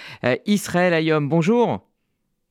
Israël 0.46 0.94
Ayom. 0.94 1.28
Bonjour. 1.28 1.80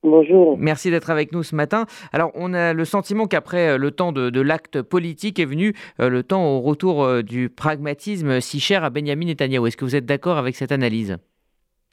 Bonjour. 0.02 0.56
Merci 0.58 0.90
d'être 0.90 1.10
avec 1.10 1.32
nous 1.32 1.42
ce 1.42 1.54
matin. 1.54 1.84
Alors, 2.12 2.30
on 2.34 2.54
a 2.54 2.72
le 2.72 2.84
sentiment 2.84 3.26
qu'après 3.26 3.76
le 3.76 3.90
temps 3.90 4.12
de, 4.12 4.30
de 4.30 4.40
l'acte 4.40 4.80
politique 4.82 5.38
est 5.38 5.44
venu 5.44 5.74
le 5.98 6.22
temps 6.22 6.56
au 6.56 6.60
retour 6.60 7.22
du 7.22 7.50
pragmatisme 7.50 8.40
si 8.40 8.60
cher 8.60 8.82
à 8.82 8.90
Benjamin 8.90 9.26
Netanyahu. 9.26 9.66
Est-ce 9.66 9.76
que 9.76 9.84
vous 9.84 9.96
êtes 9.96 10.06
d'accord 10.06 10.38
avec 10.38 10.54
cette 10.54 10.72
analyse? 10.72 11.18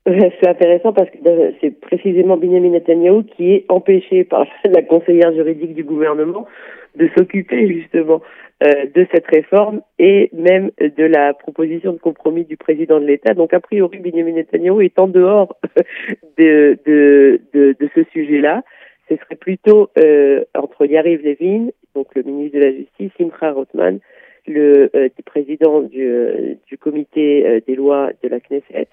C'est 0.08 0.48
intéressant 0.48 0.94
parce 0.94 1.10
que 1.10 1.18
euh, 1.28 1.52
c'est 1.60 1.78
précisément 1.82 2.38
Benjamin 2.38 2.70
Netanyahu 2.70 3.26
qui 3.26 3.52
est 3.52 3.66
empêché 3.68 4.24
par 4.24 4.46
la 4.66 4.82
conseillère 4.82 5.34
juridique 5.34 5.74
du 5.74 5.84
gouvernement 5.84 6.48
de 6.96 7.10
s'occuper 7.18 7.68
justement 7.68 8.22
euh, 8.22 8.47
de 8.62 9.08
cette 9.12 9.28
réforme 9.28 9.82
et 10.00 10.32
même 10.34 10.72
de 10.80 11.04
la 11.04 11.34
proposition 11.34 11.94
de 11.94 12.00
compromis 12.00 12.44
du 12.44 12.58
président 12.58 13.00
de 13.00 13.06
l'État. 13.06 13.36
Donc 13.36 13.54
a 13.54 13.60
priori, 13.60 14.00
Benjamin 14.00 14.32
Netanyahu 14.32 14.84
est 14.84 14.98
en 14.98 15.08
dehors 15.08 15.56
de, 16.38 16.78
de, 16.86 17.40
de, 17.54 17.90
ce 17.94 18.04
sujet-là. 18.14 18.64
Ce 19.10 19.16
serait 19.16 19.36
plutôt 19.36 19.90
euh, 20.00 20.44
entre 20.56 20.86
Yariv 20.86 21.24
Levin, 21.24 21.70
donc 21.94 22.08
le 22.16 22.24
ministre 22.24 22.58
de 22.60 22.64
la 22.64 22.72
Justice, 22.72 23.12
Simcha 23.18 23.52
Rothman, 23.52 24.00
le 24.48 24.90
euh, 24.96 25.10
président 25.26 25.82
du, 25.82 26.04
euh, 26.04 26.56
du 26.68 26.78
comité 26.78 27.46
euh, 27.46 27.60
des 27.68 27.76
lois 27.76 28.12
de 28.24 28.30
la 28.30 28.40
Knesset, 28.40 28.88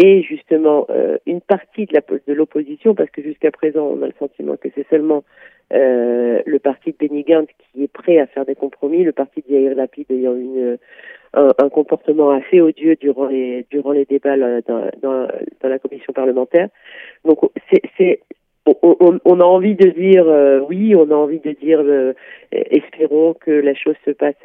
et 0.00 0.22
justement 0.22 0.86
une 1.26 1.40
partie 1.40 1.86
de, 1.86 1.94
la, 1.94 2.00
de 2.00 2.32
l'opposition, 2.32 2.94
parce 2.94 3.10
que 3.10 3.20
jusqu'à 3.20 3.50
présent 3.50 3.84
on 3.84 4.02
a 4.02 4.06
le 4.06 4.14
sentiment 4.18 4.56
que 4.56 4.68
c'est 4.74 4.86
seulement 4.88 5.24
le 5.70 6.58
parti 6.58 6.92
de 6.92 6.96
Benny 6.96 7.24
qui 7.24 7.82
est 7.82 7.92
prêt 7.92 8.18
à 8.18 8.26
faire 8.26 8.46
des 8.46 8.54
compromis, 8.54 9.02
le 9.02 9.12
parti 9.12 9.42
de 9.46 9.52
Yair 9.52 9.74
Lapid 9.74 10.10
ayant 10.10 10.34
une, 10.34 10.78
un, 11.34 11.48
un, 11.58 11.68
comportement 11.68 12.30
assez 12.30 12.60
odieux 12.60 12.96
durant 12.96 13.26
les 13.26 13.66
durant 13.70 13.92
les 13.92 14.04
débats 14.04 14.36
dans, 14.36 14.90
dans, 15.02 15.28
dans, 15.60 15.68
la 15.68 15.78
commission 15.78 16.12
parlementaire. 16.12 16.68
Donc 17.24 17.40
c'est, 17.98 18.20
on, 18.66 18.96
on, 19.00 19.20
on, 19.24 19.40
a 19.40 19.44
envie 19.44 19.74
de 19.74 19.88
dire 19.90 20.26
euh, 20.28 20.60
oui, 20.60 20.94
on 20.94 21.10
a 21.10 21.14
envie 21.14 21.40
de 21.40 21.52
dire 21.52 21.80
euh, 21.80 22.12
espérons 22.52 23.34
que 23.34 23.50
la 23.50 23.74
chose 23.74 23.96
se 24.04 24.10
passe 24.10 24.36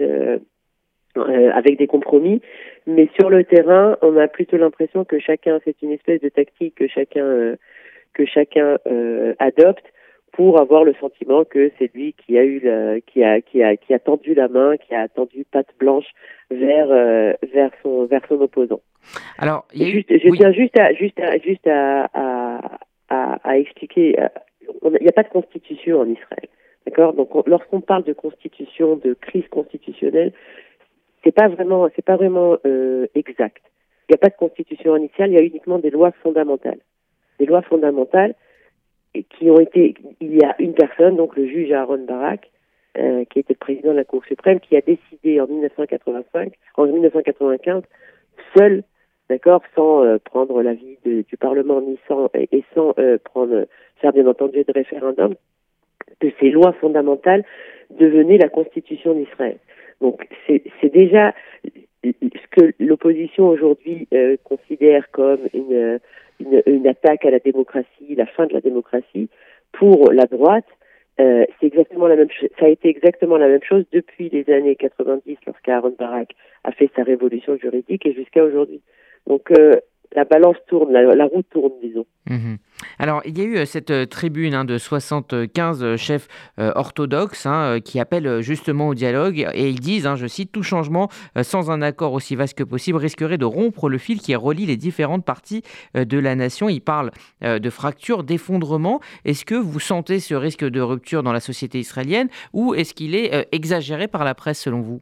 euh, 1.18 1.52
avec 1.54 1.78
des 1.78 1.88
compromis, 1.88 2.42
mais 2.88 3.10
sur 3.20 3.30
le 3.30 3.44
terrain, 3.44 3.98
on 4.02 4.18
a 4.18 4.28
plutôt 4.28 4.58
l'impression 4.58 5.06
que 5.06 5.20
chacun, 5.20 5.60
c'est 5.64 5.82
une 5.82 5.92
espèce 5.92 6.22
de 6.22 6.30
tactique 6.30 6.76
que 6.76 6.88
chacun 6.88 7.56
que 8.14 8.26
chacun 8.26 8.78
adopte 9.40 9.86
pour 10.32 10.60
avoir 10.60 10.84
le 10.84 10.94
sentiment 10.96 11.46
que 11.46 11.72
c'est 11.78 11.94
lui 11.94 12.14
qui 12.14 12.38
a 12.38 12.44
eu 12.44 12.60
la, 12.60 13.02
qui 13.02 13.24
a 13.24 13.42
qui 13.42 13.64
a 13.64 13.76
qui 13.78 13.94
a 13.94 14.00
tendu 14.00 14.34
la 14.34 14.48
main, 14.48 14.78
qui 14.78 14.94
a 14.96 15.08
tendu 15.08 15.46
patte 15.52 15.74
blanche 15.80 16.08
vers 16.52 16.88
vers 17.54 17.72
son 17.82 18.06
vers 18.06 18.22
son 18.28 18.42
opposant. 18.42 18.82
Alors, 19.38 19.66
il 19.74 19.82
y 19.82 19.86
a 19.86 19.90
juste, 19.90 20.10
je 20.10 20.30
oui. 20.30 20.38
tiens 20.38 20.52
juste 20.52 20.80
à 20.80 20.94
juste 20.94 21.20
à 21.20 21.38
juste 21.38 21.68
à, 21.68 22.10
à 22.14 22.80
à, 23.10 23.40
à 23.44 23.58
expliquer. 23.58 24.16
Il 24.84 24.98
n'y 25.02 25.08
a 25.08 25.12
pas 25.12 25.24
de 25.24 25.30
constitution 25.30 26.00
en 26.00 26.08
Israël, 26.08 26.48
d'accord? 26.86 27.14
Donc, 27.14 27.30
lorsqu'on 27.48 27.82
parle 27.82 28.04
de 28.04 28.14
constitution, 28.14 28.96
de 28.96 29.14
crise 29.14 29.48
constitutionnelle, 29.50 30.32
c'est 31.24 31.32
pas 31.32 31.48
vraiment, 31.48 31.90
c'est 31.96 32.06
pas 32.06 32.16
vraiment 32.16 32.58
euh, 32.66 33.08
exact. 33.16 33.62
Il 34.08 34.12
n'y 34.12 34.16
a 34.16 34.18
pas 34.18 34.30
de 34.30 34.36
constitution 34.36 34.98
initiale, 34.98 35.32
il 35.32 35.36
y 35.36 35.38
a 35.38 35.42
uniquement 35.42 35.80
des 35.80 35.90
lois 35.90 36.12
fondamentales. 36.24 36.80
Des 37.40 37.46
lois 37.46 37.62
fondamentales 37.62 38.36
qui 39.14 39.50
ont 39.50 39.60
été. 39.60 39.96
Il 40.20 40.36
y 40.36 40.44
a 40.44 40.56
une 40.60 40.74
personne, 40.74 41.16
donc 41.16 41.36
le 41.36 41.48
juge 41.48 41.72
Aaron 41.72 42.06
Barak, 42.06 42.50
euh, 42.98 43.26
qui 43.26 43.40
était 43.40 43.54
le 43.54 43.58
président 43.58 43.92
de 43.92 43.98
la 43.98 44.04
Cour 44.04 44.24
suprême, 44.26 44.60
qui 44.60 44.76
a 44.76 44.82
décidé 44.82 45.40
en 45.40 45.48
1985, 45.48 46.54
en 46.78 46.86
1995, 46.86 47.84
seul 48.58 48.84
d'accord, 49.30 49.62
sans 49.76 50.04
euh, 50.04 50.18
prendre 50.24 50.62
l'avis 50.62 50.98
du 51.04 51.38
Parlement 51.38 51.82
ni 51.82 51.98
sans 52.08 52.30
et, 52.34 52.64
sans 52.76 52.94
euh, 53.00 53.18
prendre 53.24 53.68
faire 53.98 54.14
bien 54.14 54.28
entendu 54.28 54.64
de 54.64 54.72
référendum, 54.74 55.36
que 56.20 56.28
ces 56.40 56.52
lois 56.52 56.74
fondamentales 56.74 57.44
devenaient 57.92 58.38
la 58.38 58.50
Constitution 58.50 59.14
d'Israël. 59.14 59.58
Donc 60.04 60.28
c'est 60.48 60.94
déjà 60.94 61.34
ce 62.04 62.48
que 62.52 62.74
l'opposition 62.78 63.48
aujourd'hui 63.48 64.06
euh, 64.14 64.36
considère 64.44 65.10
comme 65.12 65.40
une, 65.54 65.98
une, 66.42 66.62
une, 66.66 66.88
attaque 66.88 67.24
à 67.24 67.32
la 67.32 67.40
démocratie, 67.40 68.16
la 68.18 68.26
fin 68.26 68.46
de 68.46 68.54
la 68.54 68.60
démocratie, 68.60 69.30
pour 69.72 70.12
la 70.12 70.26
droite, 70.26 70.68
euh, 71.22 71.46
c'est 71.58 71.68
exactement 71.68 72.08
la 72.08 72.18
même 72.18 72.28
ça 72.60 72.66
a 72.66 72.68
été 72.68 72.90
exactement 72.90 73.38
la 73.38 73.48
même 73.48 73.64
chose 73.64 73.86
depuis 73.94 74.28
les 74.28 74.54
années 74.54 74.76
90 74.76 75.38
lorsqu'Aaron 75.48 75.96
Barak 75.98 76.36
a 76.66 76.74
fait 76.74 76.90
sa 76.98 77.04
révolution 77.04 77.56
juridique 77.56 78.06
et 78.06 78.14
jusqu'à 78.14 78.44
aujourd'hui. 78.44 78.82
Donc 79.26 79.52
euh, 79.52 79.72
la 80.16 80.26
balance 80.26 80.58
tourne, 80.68 80.92
la, 80.92 81.16
la, 81.16 81.26
roue 81.26 81.44
tourne, 81.44 81.72
disons. 81.82 82.06
Mmh. 82.30 82.56
Alors, 83.00 83.22
il 83.26 83.38
y 83.38 83.42
a 83.42 83.44
eu 83.46 83.58
euh, 83.58 83.66
cette 83.66 83.92
euh, 83.92 84.06
tribune 84.06 84.54
hein, 84.54 84.66
de 84.66 84.78
75 84.78 85.84
euh, 85.84 85.98
chefs 85.98 86.28
euh, 86.60 86.72
orthodoxes 86.76 87.46
hein, 87.46 87.80
qui 87.84 88.00
appellent 88.00 88.42
justement 88.42 88.90
au 88.90 88.94
dialogue 88.94 89.48
et 89.54 89.70
ils 89.70 89.80
disent, 89.80 90.08
hein, 90.08 90.16
je 90.16 90.28
cite, 90.28 90.52
tout 90.52 90.64
changement 90.64 91.10
euh, 91.38 91.44
sans 91.44 91.72
un 91.72 91.82
accord 91.82 92.14
aussi 92.14 92.36
vaste 92.36 92.58
que 92.58 92.64
possible 92.64 92.98
risquerait 92.98 93.38
de 93.38 93.46
rompre 93.46 93.90
le 93.90 93.98
fil 93.98 94.20
qui 94.20 94.36
relie 94.36 94.66
les 94.66 94.78
différentes 94.78 95.26
parties 95.26 95.64
euh, 95.98 96.06
de 96.06 96.18
la 96.18 96.36
nation. 96.36 96.70
Ils 96.70 96.82
parlent 96.82 97.12
de 97.42 97.70
fracture, 97.70 98.24
d'effondrement. 98.24 99.00
Est-ce 99.26 99.46
que 99.46 99.56
vous 99.56 99.80
sentez 99.80 100.20
ce 100.20 100.36
risque 100.36 100.64
de 100.64 100.82
rupture 100.82 101.24
dans 101.24 101.34
la 101.34 101.40
société 101.40 101.80
israélienne 101.80 102.30
ou 102.54 102.74
est-ce 102.74 102.94
qu'il 102.94 103.16
est 103.16 103.48
exagéré 103.52 104.08
par 104.08 104.24
la 104.24 104.36
presse 104.36 104.60
selon 104.60 104.82
vous? 104.82 105.02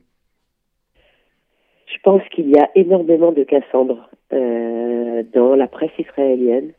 Je 1.88 1.98
pense 2.04 2.22
qu'il 2.34 2.50
y 2.50 2.58
a 2.58 2.70
énormément 2.76 3.32
de 3.32 3.44
Cassandre 3.44 4.10
euh, 4.34 5.24
dans 5.34 5.56
la 5.56 5.68
presse 5.68 5.98
israélienne. 5.98 6.74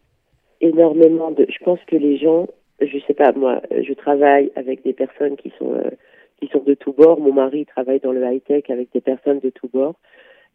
Énormément 0.61 1.31
de. 1.31 1.47
Je 1.49 1.65
pense 1.65 1.81
que 1.87 1.97
les 1.97 2.17
gens, 2.17 2.49
je 2.81 2.99
sais 3.07 3.15
pas, 3.15 3.33
moi, 3.33 3.63
je 3.71 3.93
travaille 3.95 4.53
avec 4.55 4.83
des 4.85 4.93
personnes 4.93 5.37
qui 5.37 5.53
sont 5.59 5.75
euh, 5.75 5.91
qui 6.41 6.49
sont 6.49 6.63
de 6.65 6.75
tous 6.75 6.93
bords. 6.93 7.21
Mon 7.21 7.33
mari 7.33 7.67
travaille 7.67 8.01
dans 8.01 8.13
le 8.13 8.25
high 8.25 8.43
tech 8.43 8.65
avec 8.71 8.93
des 8.93 9.01
personnes 9.01 9.41
de 9.41 9.51
tous 9.51 9.69
bords. 9.69 9.97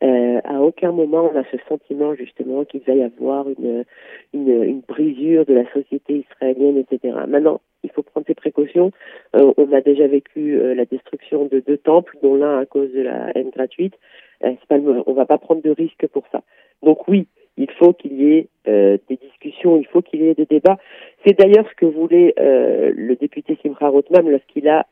Euh, 0.04 0.40
à 0.44 0.62
aucun 0.62 0.92
moment 0.92 1.28
on 1.34 1.36
a 1.36 1.44
ce 1.46 1.58
sentiment 1.68 2.14
justement 2.14 2.66
qu'il 2.66 2.82
va 2.82 2.94
y 2.94 3.02
avoir 3.02 3.50
une, 3.50 3.84
une, 4.32 4.64
une 4.64 4.82
brisure 4.82 5.44
de 5.46 5.56
la 5.56 5.68
société 5.72 6.24
israélienne, 6.30 6.78
etc. 6.78 7.16
Maintenant, 7.28 7.62
il 7.84 7.92
faut 7.92 8.04
prendre 8.04 8.28
ses 8.28 8.36
précautions. 8.36 8.92
Euh, 9.36 9.54
on 9.58 9.72
a 9.72 9.82
déjà 9.82 10.08
vécu 10.08 10.60
euh, 10.60 10.76
la 10.76 10.86
destruction 10.86 11.46
de 11.46 11.60
deux 11.60 11.78
temples, 11.78 12.16
dont 12.22 12.36
l'un 12.36 12.60
à 12.60 12.66
cause 12.66 12.92
de 12.92 13.02
la 13.02 13.36
haine 13.36 13.50
gratuite. 13.50 13.96
Euh, 14.44 14.54
pas 14.68 14.78
le, 14.78 15.04
on 15.08 15.14
va 15.14 15.26
pas 15.26 15.38
prendre 15.38 15.62
de 15.62 15.72
risques 15.72 16.08
pour 16.08 16.24
ça. 16.32 16.44
Donc 16.84 17.08
oui, 17.08 17.28
il 17.58 17.72
faut 17.72 17.94
qu'il 17.94 18.14
y 18.22 18.34
ait 18.34 18.48
euh, 18.68 18.98
des 19.10 19.18
discussions, 19.18 19.78
il 19.78 19.88
faut 19.88 20.02
qu'il 20.02 20.22
y 20.22 20.28
ait 20.28 20.36
des 20.36 20.46
débats. 20.46 20.78
C'est 21.26 21.38
d'ailleurs 21.38 21.68
ce 21.70 21.76
que 21.76 21.86
voulait 21.86 22.34
euh, 22.40 22.92
le 22.96 23.16
député 23.16 23.58
Simcha 23.62 23.88
Rothman 23.88 24.30
lorsqu'il 24.30 24.70
a 24.70 24.86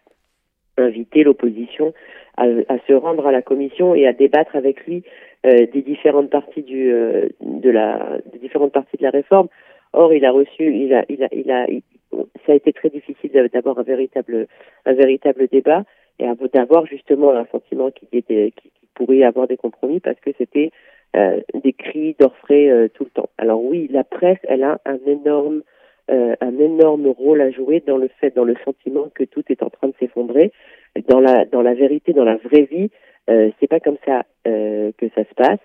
invité 0.78 1.24
l'opposition 1.24 1.94
à, 2.38 2.44
à, 2.44 2.78
se 2.88 2.94
rendre 2.94 3.28
à 3.28 3.32
la 3.32 3.42
commission 3.42 3.96
et 3.96 4.08
à 4.08 4.14
débattre 4.14 4.56
avec 4.56 4.86
lui 4.86 5.04
euh, 5.46 5.68
des 5.72 5.82
différentes 5.82 6.30
parties 6.30 6.64
du 6.64 6.92
euh, 6.92 7.30
de 7.42 7.70
la 7.70 8.18
des 8.34 8.40
différentes 8.40 8.74
parties 8.74 8.98
de 8.98 9.04
la 9.04 9.12
réforme. 9.12 9.48
Or, 9.94 10.14
il 10.14 10.26
a 10.26 10.32
reçu, 10.32 10.76
il 10.76 10.94
a, 10.94 11.06
il 11.08 11.24
a, 11.24 11.30
il 11.32 11.50
a, 11.52 11.68
ça 12.46 12.52
a 12.52 12.56
été 12.56 12.74
très 12.74 12.90
difficile 12.90 13.32
d'avoir 13.54 13.80
un 13.80 13.84
véritable 13.84 14.48
un 14.86 14.94
véritable 14.94 15.48
débat 15.48 15.84
et 16.20 16.26
d'avoir 16.54 16.86
justement 16.86 17.32
un 17.32 17.46
sentiment 17.46 17.92
qu'il 17.92 18.10
était 18.12 18.52
qui, 18.58 18.70
qui 18.70 18.88
pourrait 18.94 19.18
y 19.18 19.24
avoir 19.24 19.48
des 19.48 19.58
compromis 19.58 20.02
parce 20.02 20.20
que 20.20 20.32
c'était 20.38 20.72
euh, 21.16 21.40
des 21.54 21.74
cris 21.74 22.16
d'orfraie 22.20 22.70
euh, 22.70 22.88
tout 22.94 23.06
le 23.06 23.10
temps. 23.10 23.30
Alors 23.38 23.64
oui, 23.64 23.88
la 23.92 24.04
presse, 24.04 24.40
elle 24.44 24.64
a 24.64 24.80
un 24.86 25.00
énorme 25.08 25.62
euh, 26.12 26.36
un 26.40 26.60
énorme 26.60 27.08
rôle 27.08 27.42
à 27.42 27.50
jouer 27.50 27.82
dans 27.86 27.98
le 27.98 28.10
fait, 28.20 28.36
dans 28.36 28.44
le 28.44 28.56
sentiment 28.64 29.10
que 29.16 29.24
tout 29.24 29.44
est 29.50 29.64
en 29.64 29.72
train 29.72 29.88
de 29.88 29.94
s'effondrer. 30.00 30.52
Dans 31.08 31.20
la 31.20 31.46
dans 31.46 31.62
la 31.62 31.74
vérité, 31.74 32.14
dans 32.14 32.26
la 32.26 32.36
vraie 32.36 32.68
vie, 32.70 32.90
euh, 33.30 33.50
c'est 33.60 33.68
pas 33.68 33.80
comme 33.80 33.98
ça 34.06 34.26
euh, 34.48 34.92
que 34.98 35.08
ça 35.16 35.24
se 35.24 35.34
passe. 35.36 35.60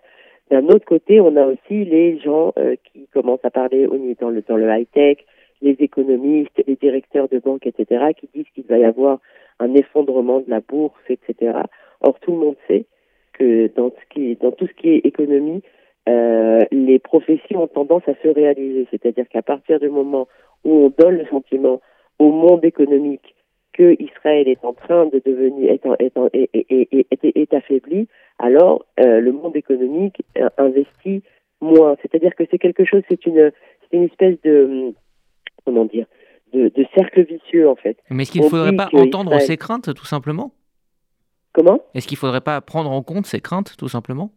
D'un 0.51 0.67
autre 0.67 0.85
côté, 0.85 1.21
on 1.21 1.37
a 1.37 1.47
aussi 1.47 1.85
les 1.85 2.19
gens 2.21 2.53
euh, 2.59 2.77
qui 2.91 3.07
commencent 3.13 3.45
à 3.45 3.51
parler 3.51 3.87
dans 4.21 4.31
le 4.31 4.43
dans 4.43 4.57
le 4.57 4.69
high 4.69 4.89
tech, 4.93 5.19
les 5.63 5.77
économistes, 5.79 6.63
les 6.67 6.77
directeurs 6.77 7.29
de 7.29 7.39
banques, 7.39 7.67
etc., 7.67 8.13
qui 8.17 8.29
disent 8.35 8.49
qu'il 8.55 8.65
va 8.65 8.79
y 8.79 8.85
avoir 8.85 9.19
un 9.59 9.75
effondrement 9.75 10.41
de 10.41 10.49
la 10.49 10.61
bourse, 10.61 11.03
etc. 11.09 11.53
Or, 12.01 12.19
tout 12.21 12.33
le 12.33 12.39
monde 12.39 12.57
sait 12.67 12.87
que 13.41 13.71
dans, 13.75 13.91
ce 13.91 14.15
qui 14.15 14.33
est, 14.33 14.43
dans 14.43 14.53
tout 14.53 14.67
ce 14.67 14.75
qui 14.75 14.91
est 14.91 14.99
économie, 14.99 15.63
euh, 16.09 16.61
les 16.71 16.99
professions 16.99 17.63
ont 17.63 17.67
tendance 17.67 18.03
à 18.07 18.15
se 18.23 18.29
réaliser. 18.29 18.87
C'est-à-dire 18.91 19.27
qu'à 19.29 19.43
partir 19.43 19.81
du 19.81 19.89
moment 19.89 20.29
où 20.65 20.73
on 20.85 20.93
donne 20.97 21.17
le 21.17 21.27
sentiment 21.27 21.81
au 22.19 22.31
monde 22.31 22.65
économique 22.65 23.35
que 23.73 23.97
Israël 24.03 24.47
est 24.47 24.63
en 24.65 24.75
train 24.75 25.07
de 25.07 25.23
devenir 25.25 25.73
est, 25.73 25.87
en, 25.87 25.95
est, 25.99 26.17
en, 26.19 26.29
est, 26.33 26.51
est, 26.53 27.37
est 27.37 27.55
affaibli, 27.55 28.09
alors 28.39 28.85
euh, 28.99 29.21
le 29.21 29.33
monde 29.33 29.57
économique 29.57 30.23
investit 30.59 31.23
moins. 31.61 31.97
C'est-à-dire 32.03 32.35
que 32.35 32.45
c'est 32.51 32.59
quelque 32.59 32.85
chose, 32.85 33.03
c'est 33.09 33.25
une, 33.27 33.53
c'est 33.83 33.97
une 33.97 34.05
espèce 34.05 34.37
de 34.43 34.93
comment 35.65 35.85
dire, 35.87 36.07
de, 36.53 36.69
de, 36.69 36.87
cercle 36.95 37.23
vicieux 37.23 37.69
en 37.69 37.77
fait. 37.77 37.97
Mais 38.11 38.25
est-ce 38.25 38.33
qu'il 38.33 38.43
ne 38.43 38.49
faudrait 38.49 38.77
pas 38.77 38.89
entendre 38.93 39.31
Israël... 39.33 39.47
ces 39.47 39.57
craintes 39.57 39.95
tout 39.95 40.07
simplement? 40.07 40.53
Comment 41.53 41.81
Est-ce 41.95 42.07
qu'il 42.07 42.17
ne 42.17 42.21
faudrait 42.21 42.41
pas 42.41 42.61
prendre 42.61 42.91
en 42.91 43.03
compte 43.03 43.27
ces 43.27 43.41
craintes, 43.41 43.77
tout 43.77 43.89
simplement? 43.89 44.31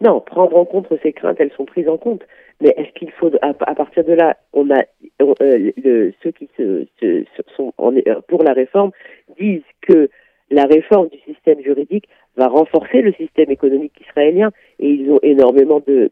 Non, 0.00 0.20
prendre 0.20 0.56
en 0.56 0.64
compte 0.64 0.86
ces 1.02 1.12
craintes, 1.12 1.36
elles 1.38 1.52
sont 1.56 1.64
prises 1.64 1.88
en 1.88 1.96
compte. 1.96 2.22
Mais 2.60 2.74
est-ce 2.76 2.92
qu'il 2.98 3.10
faut, 3.12 3.30
à, 3.40 3.48
à, 3.48 3.74
partir 3.74 4.04
de 4.04 4.12
là, 4.12 4.36
on 4.52 4.70
a 4.70 4.82
euh, 5.20 5.72
le, 5.76 6.12
ceux 6.22 6.30
qui 6.32 6.48
se, 6.56 6.86
se, 7.00 7.24
sont 7.56 7.72
en, 7.78 7.92
pour 8.28 8.42
la 8.42 8.52
réforme 8.52 8.90
disent 9.38 9.62
que 9.80 10.10
la 10.50 10.64
réforme 10.64 11.08
du 11.08 11.18
système 11.20 11.60
juridique 11.60 12.08
va 12.36 12.48
renforcer 12.48 13.02
le 13.02 13.12
système 13.14 13.50
économique 13.50 13.94
israélien 14.00 14.50
et 14.78 14.90
ils 14.90 15.10
ont 15.10 15.20
énormément 15.22 15.80
de, 15.86 16.10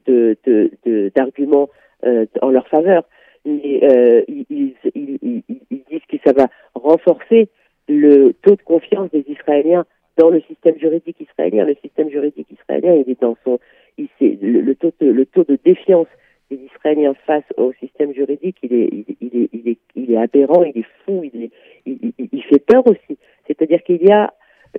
d'arguments 1.15 1.69
euh, 2.05 2.27
en 2.43 2.51
leur 2.51 2.67
faveur. 2.69 3.05
Mais, 3.45 3.81
euh, 3.85 4.23
ils, 4.29 4.75
ils, 4.95 5.43
disent 5.91 6.07
que 6.09 6.17
ça 6.25 6.33
va 6.33 6.49
renforcer 6.75 7.49
le 7.89 8.33
taux 8.43 8.55
de 8.55 8.63
confiance 8.63 9.11
des 9.11 9.25
Israéliens 9.29 9.85
dans 10.21 10.29
le 10.29 10.43
système 10.43 10.79
juridique 10.79 11.17
israélien. 11.19 11.65
Le 11.65 11.75
système 11.83 12.11
juridique 12.11 12.49
israélien, 12.51 12.95
il 12.95 13.11
est 13.11 13.21
dans 13.21 13.37
son, 13.43 13.59
il, 13.97 14.09
le, 14.21 14.61
le, 14.61 14.75
taux 14.75 14.93
de, 15.01 15.07
le 15.07 15.25
taux 15.25 15.45
de 15.45 15.59
défiance 15.65 16.09
des 16.51 16.61
Israéliens 16.75 17.15
face 17.27 17.45
au 17.57 17.73
système 17.81 18.13
juridique, 18.13 18.59
il 18.63 18.75
est, 18.75 18.89
il, 18.93 19.17
il 19.21 19.43
est, 19.43 19.49
il 19.53 19.69
est, 19.69 19.79
il 19.95 20.13
est 20.13 20.17
aberrant, 20.19 20.63
il 20.63 20.79
est 20.79 20.87
fou, 21.05 21.23
il, 21.25 21.45
est, 21.45 21.51
il, 21.87 22.13
il 22.33 22.43
fait 22.43 22.59
peur 22.59 22.87
aussi. 22.87 23.19
C'est-à-dire 23.47 23.83
qu'il 23.83 24.03
y 24.03 24.13
a 24.13 24.35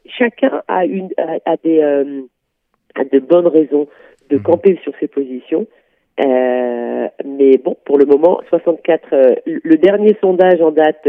chacun 0.05 0.61
a 0.67 0.85
une 0.85 1.09
a, 1.17 1.57
des 1.57 1.81
euh, 1.81 2.21
a 2.95 3.03
de 3.03 3.19
bonnes 3.19 3.47
raisons 3.47 3.87
de 4.29 4.37
mhm. 4.37 4.43
camper 4.43 4.79
sur 4.83 4.93
ses 4.99 5.07
positions. 5.07 5.65
Euh, 6.23 7.07
mais 7.25 7.57
bon, 7.57 7.75
pour 7.85 7.97
le 7.97 8.05
moment, 8.05 8.41
64. 8.49 9.07
Euh, 9.13 9.35
le 9.45 9.77
dernier 9.77 10.15
sondage 10.21 10.61
en 10.61 10.71
date, 10.71 11.07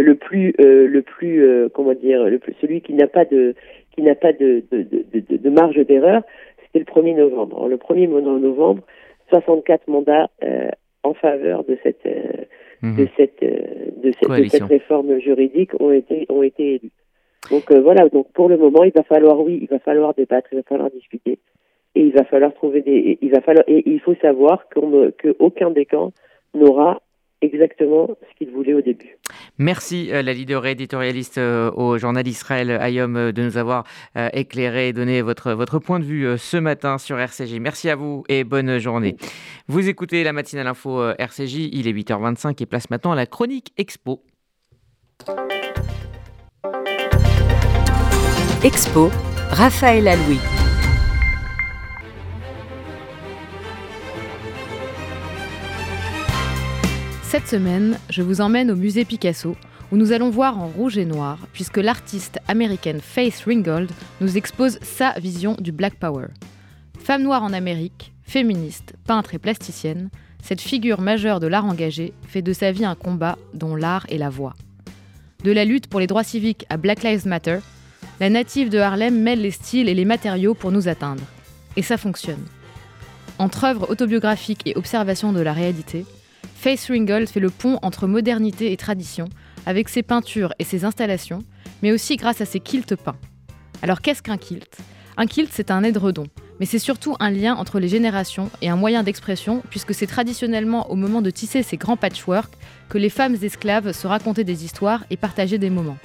le 0.00 0.14
plus, 0.14 0.54
euh, 0.60 0.86
le 0.86 1.02
plus, 1.02 1.68
comment 1.72 1.94
dire, 1.94 2.24
le 2.24 2.38
plus, 2.38 2.54
celui 2.60 2.80
qui 2.80 2.94
n'a 2.94 3.06
pas 3.06 3.24
de, 3.24 3.54
qui 3.92 4.02
n'a 4.02 4.14
pas 4.14 4.32
de, 4.32 4.62
de, 4.70 4.82
de, 4.82 5.36
de 5.36 5.50
marge 5.50 5.76
d'erreur, 5.86 6.22
c'était 6.62 6.80
le 6.80 6.84
1er 6.84 7.16
novembre. 7.16 7.68
le 7.68 7.76
1er 7.76 8.08
novembre, 8.08 8.82
64 9.30 9.88
mandats 9.88 10.30
en 11.02 11.14
faveur 11.14 11.64
de 11.64 11.78
cette, 11.82 12.06
mhm. 12.82 12.96
de 12.96 13.08
cette, 13.16 13.40
de 13.40 14.12
cette, 14.12 14.30
de 14.30 14.48
cette 14.48 14.62
réforme 14.64 15.18
juridique 15.20 15.70
ont 15.80 15.92
été, 15.92 16.26
ont 16.28 16.42
été 16.42 16.76
élus. 16.76 16.90
Donc 17.50 17.70
euh, 17.70 17.80
voilà, 17.80 18.08
donc 18.08 18.30
pour 18.32 18.48
le 18.48 18.56
moment, 18.56 18.84
il 18.84 18.92
va 18.92 19.02
falloir, 19.02 19.38
oui, 19.40 19.58
il 19.60 19.68
va 19.68 19.78
falloir 19.78 20.14
débattre, 20.14 20.48
il 20.52 20.56
va 20.56 20.62
falloir 20.62 20.90
discuter, 20.90 21.38
et 21.94 22.00
il 22.00 22.12
va 22.12 22.24
falloir 22.24 22.54
trouver 22.54 22.80
des, 22.80 23.18
il 23.20 23.30
va 23.30 23.40
falloir, 23.40 23.64
et 23.68 23.82
il 23.86 24.00
faut 24.00 24.14
savoir 24.16 24.66
qu'aucun 24.68 25.70
des 25.70 25.84
camps 25.84 26.12
n'aura 26.54 27.02
exactement 27.40 28.08
ce 28.08 28.38
qu'il 28.38 28.50
voulait 28.50 28.74
au 28.74 28.80
début. 28.80 29.18
Merci 29.58 30.10
euh, 30.12 30.22
la 30.22 30.32
leader 30.32 30.64
éditorialiste 30.66 31.38
euh, 31.38 31.70
au 31.72 31.98
journal 31.98 32.26
Israël 32.26 32.70
Ayom 32.70 33.32
de 33.32 33.42
nous 33.42 33.56
avoir 33.56 33.84
éclairé 34.32 34.88
et 34.88 34.92
donné 34.92 35.22
votre, 35.22 35.52
votre 35.52 35.78
point 35.78 35.98
de 35.98 36.04
vue 36.04 36.38
ce 36.38 36.56
matin 36.56 36.98
sur 36.98 37.18
RCJ. 37.18 37.58
Merci 37.60 37.90
à 37.90 37.96
vous 37.96 38.24
et 38.28 38.44
bonne 38.44 38.78
journée. 38.78 39.16
Vous 39.68 39.88
écoutez 39.88 40.24
la 40.24 40.32
matinale 40.32 40.66
info 40.66 41.10
RCJ, 41.18 41.68
il 41.72 41.88
est 41.88 41.92
8h25 41.92 42.62
et 42.62 42.66
place 42.66 42.90
maintenant 42.90 43.12
à 43.12 43.16
la 43.16 43.26
chronique 43.26 43.72
Expo. 43.76 44.22
Expo, 48.64 49.10
Raphaël 49.50 50.08
Aloui. 50.08 50.53
Cette 57.34 57.48
semaine, 57.48 57.98
je 58.10 58.22
vous 58.22 58.40
emmène 58.40 58.70
au 58.70 58.76
musée 58.76 59.04
Picasso, 59.04 59.56
où 59.90 59.96
nous 59.96 60.12
allons 60.12 60.30
voir 60.30 60.56
en 60.56 60.68
rouge 60.68 60.98
et 60.98 61.04
noir, 61.04 61.48
puisque 61.52 61.78
l'artiste 61.78 62.38
américaine 62.46 63.00
Faith 63.00 63.42
Ringgold 63.44 63.90
nous 64.20 64.36
expose 64.36 64.78
sa 64.82 65.14
vision 65.18 65.56
du 65.58 65.72
Black 65.72 65.96
Power. 65.96 66.26
Femme 66.96 67.24
noire 67.24 67.42
en 67.42 67.52
Amérique, 67.52 68.12
féministe, 68.22 68.94
peintre 69.04 69.34
et 69.34 69.40
plasticienne, 69.40 70.10
cette 70.44 70.60
figure 70.60 71.00
majeure 71.00 71.40
de 71.40 71.48
l'art 71.48 71.64
engagé 71.64 72.12
fait 72.24 72.40
de 72.40 72.52
sa 72.52 72.70
vie 72.70 72.84
un 72.84 72.94
combat 72.94 73.36
dont 73.52 73.74
l'art 73.74 74.06
est 74.10 74.18
la 74.18 74.30
voix. 74.30 74.54
De 75.42 75.50
la 75.50 75.64
lutte 75.64 75.88
pour 75.88 75.98
les 75.98 76.06
droits 76.06 76.22
civiques 76.22 76.66
à 76.68 76.76
Black 76.76 77.02
Lives 77.02 77.26
Matter, 77.26 77.58
la 78.20 78.30
native 78.30 78.68
de 78.68 78.78
Harlem 78.78 79.20
mêle 79.20 79.42
les 79.42 79.50
styles 79.50 79.88
et 79.88 79.94
les 79.94 80.04
matériaux 80.04 80.54
pour 80.54 80.70
nous 80.70 80.86
atteindre. 80.86 81.24
Et 81.74 81.82
ça 81.82 81.96
fonctionne. 81.96 82.46
Entre 83.40 83.64
œuvres 83.64 83.90
autobiographiques 83.90 84.62
et 84.66 84.76
observations 84.76 85.32
de 85.32 85.40
la 85.40 85.52
réalité, 85.52 86.06
Faith 86.54 86.86
Ringgold 86.88 87.28
fait 87.28 87.40
le 87.40 87.50
pont 87.50 87.78
entre 87.82 88.06
modernité 88.06 88.72
et 88.72 88.76
tradition, 88.76 89.28
avec 89.66 89.88
ses 89.88 90.02
peintures 90.02 90.54
et 90.58 90.64
ses 90.64 90.84
installations, 90.84 91.44
mais 91.82 91.92
aussi 91.92 92.16
grâce 92.16 92.40
à 92.40 92.44
ses 92.46 92.60
quilts 92.60 92.96
peints. 92.96 93.18
Alors 93.82 94.00
qu'est-ce 94.00 94.22
qu'un 94.22 94.38
kilt? 94.38 94.78
Un 95.16 95.26
kilt, 95.26 95.50
c'est 95.52 95.70
un 95.70 95.82
édredon, 95.82 96.26
mais 96.58 96.66
c'est 96.66 96.78
surtout 96.78 97.16
un 97.20 97.30
lien 97.30 97.54
entre 97.54 97.78
les 97.78 97.88
générations 97.88 98.50
et 98.62 98.68
un 98.68 98.76
moyen 98.76 99.02
d'expression, 99.02 99.62
puisque 99.70 99.94
c'est 99.94 100.06
traditionnellement 100.06 100.90
au 100.90 100.96
moment 100.96 101.22
de 101.22 101.30
tisser 101.30 101.62
ces 101.62 101.76
grands 101.76 101.96
patchwork 101.96 102.52
que 102.88 102.98
les 102.98 103.10
femmes 103.10 103.36
esclaves 103.42 103.92
se 103.92 104.06
racontaient 104.06 104.44
des 104.44 104.64
histoires 104.64 105.04
et 105.10 105.16
partageaient 105.16 105.58
des 105.58 105.70
moments. 105.70 105.98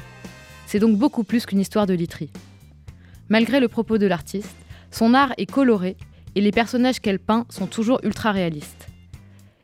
C'est 0.65 0.80
donc 0.80 0.97
beaucoup 0.97 1.23
plus 1.23 1.45
qu'une 1.45 1.60
histoire 1.60 1.88
de 1.88 1.93
literie. 1.93 2.32
Malgré 3.30 3.60
le 3.60 3.67
propos 3.67 3.97
de 3.97 4.08
l'artiste, 4.08 4.56
son 4.91 5.13
art 5.13 5.34
est 5.38 5.49
coloré 5.49 5.97
et 6.36 6.41
les 6.41 6.52
personnages 6.52 6.99
qu'elle 6.99 7.19
peint 7.19 7.45
sont 7.49 7.67
toujours 7.67 7.99
ultra 8.04 8.32
réalistes. 8.32 8.88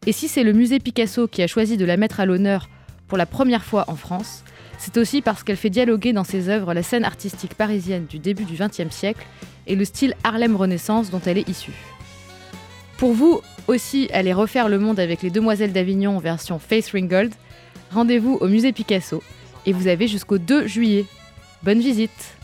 Et 0.07 0.11
si 0.11 0.27
c'est 0.27 0.43
le 0.43 0.53
musée 0.53 0.79
Picasso 0.79 1.27
qui 1.27 1.41
a 1.41 1.47
choisi 1.47 1.77
de 1.77 1.85
la 1.85 1.97
mettre 1.97 2.19
à 2.19 2.25
l'honneur 2.25 2.69
pour 3.07 3.17
la 3.17 3.25
première 3.25 3.63
fois 3.63 3.85
en 3.87 3.95
France, 3.95 4.43
c'est 4.77 4.97
aussi 4.97 5.21
parce 5.21 5.43
qu'elle 5.43 5.57
fait 5.57 5.69
dialoguer 5.69 6.13
dans 6.13 6.23
ses 6.23 6.49
œuvres 6.49 6.73
la 6.73 6.83
scène 6.83 7.05
artistique 7.05 7.55
parisienne 7.55 8.05
du 8.05 8.19
début 8.19 8.45
du 8.45 8.55
XXe 8.55 8.93
siècle 8.93 9.25
et 9.67 9.75
le 9.75 9.85
style 9.85 10.15
Harlem 10.23 10.55
Renaissance 10.55 11.09
dont 11.09 11.21
elle 11.25 11.37
est 11.37 11.49
issue. 11.49 11.73
Pour 12.97 13.13
vous 13.13 13.41
aussi 13.67 14.09
aller 14.13 14.33
refaire 14.33 14.69
le 14.69 14.77
monde 14.79 14.99
avec 14.99 15.21
les 15.21 15.31
Demoiselles 15.31 15.73
d'Avignon 15.73 16.19
version 16.19 16.59
Face 16.59 16.91
Ringgold, 16.91 17.33
rendez-vous 17.91 18.37
au 18.41 18.47
musée 18.47 18.73
Picasso 18.73 19.23
et 19.65 19.73
vous 19.73 19.87
avez 19.87 20.07
jusqu'au 20.07 20.37
2 20.37 20.67
juillet. 20.67 21.05
Bonne 21.63 21.79
visite 21.79 22.37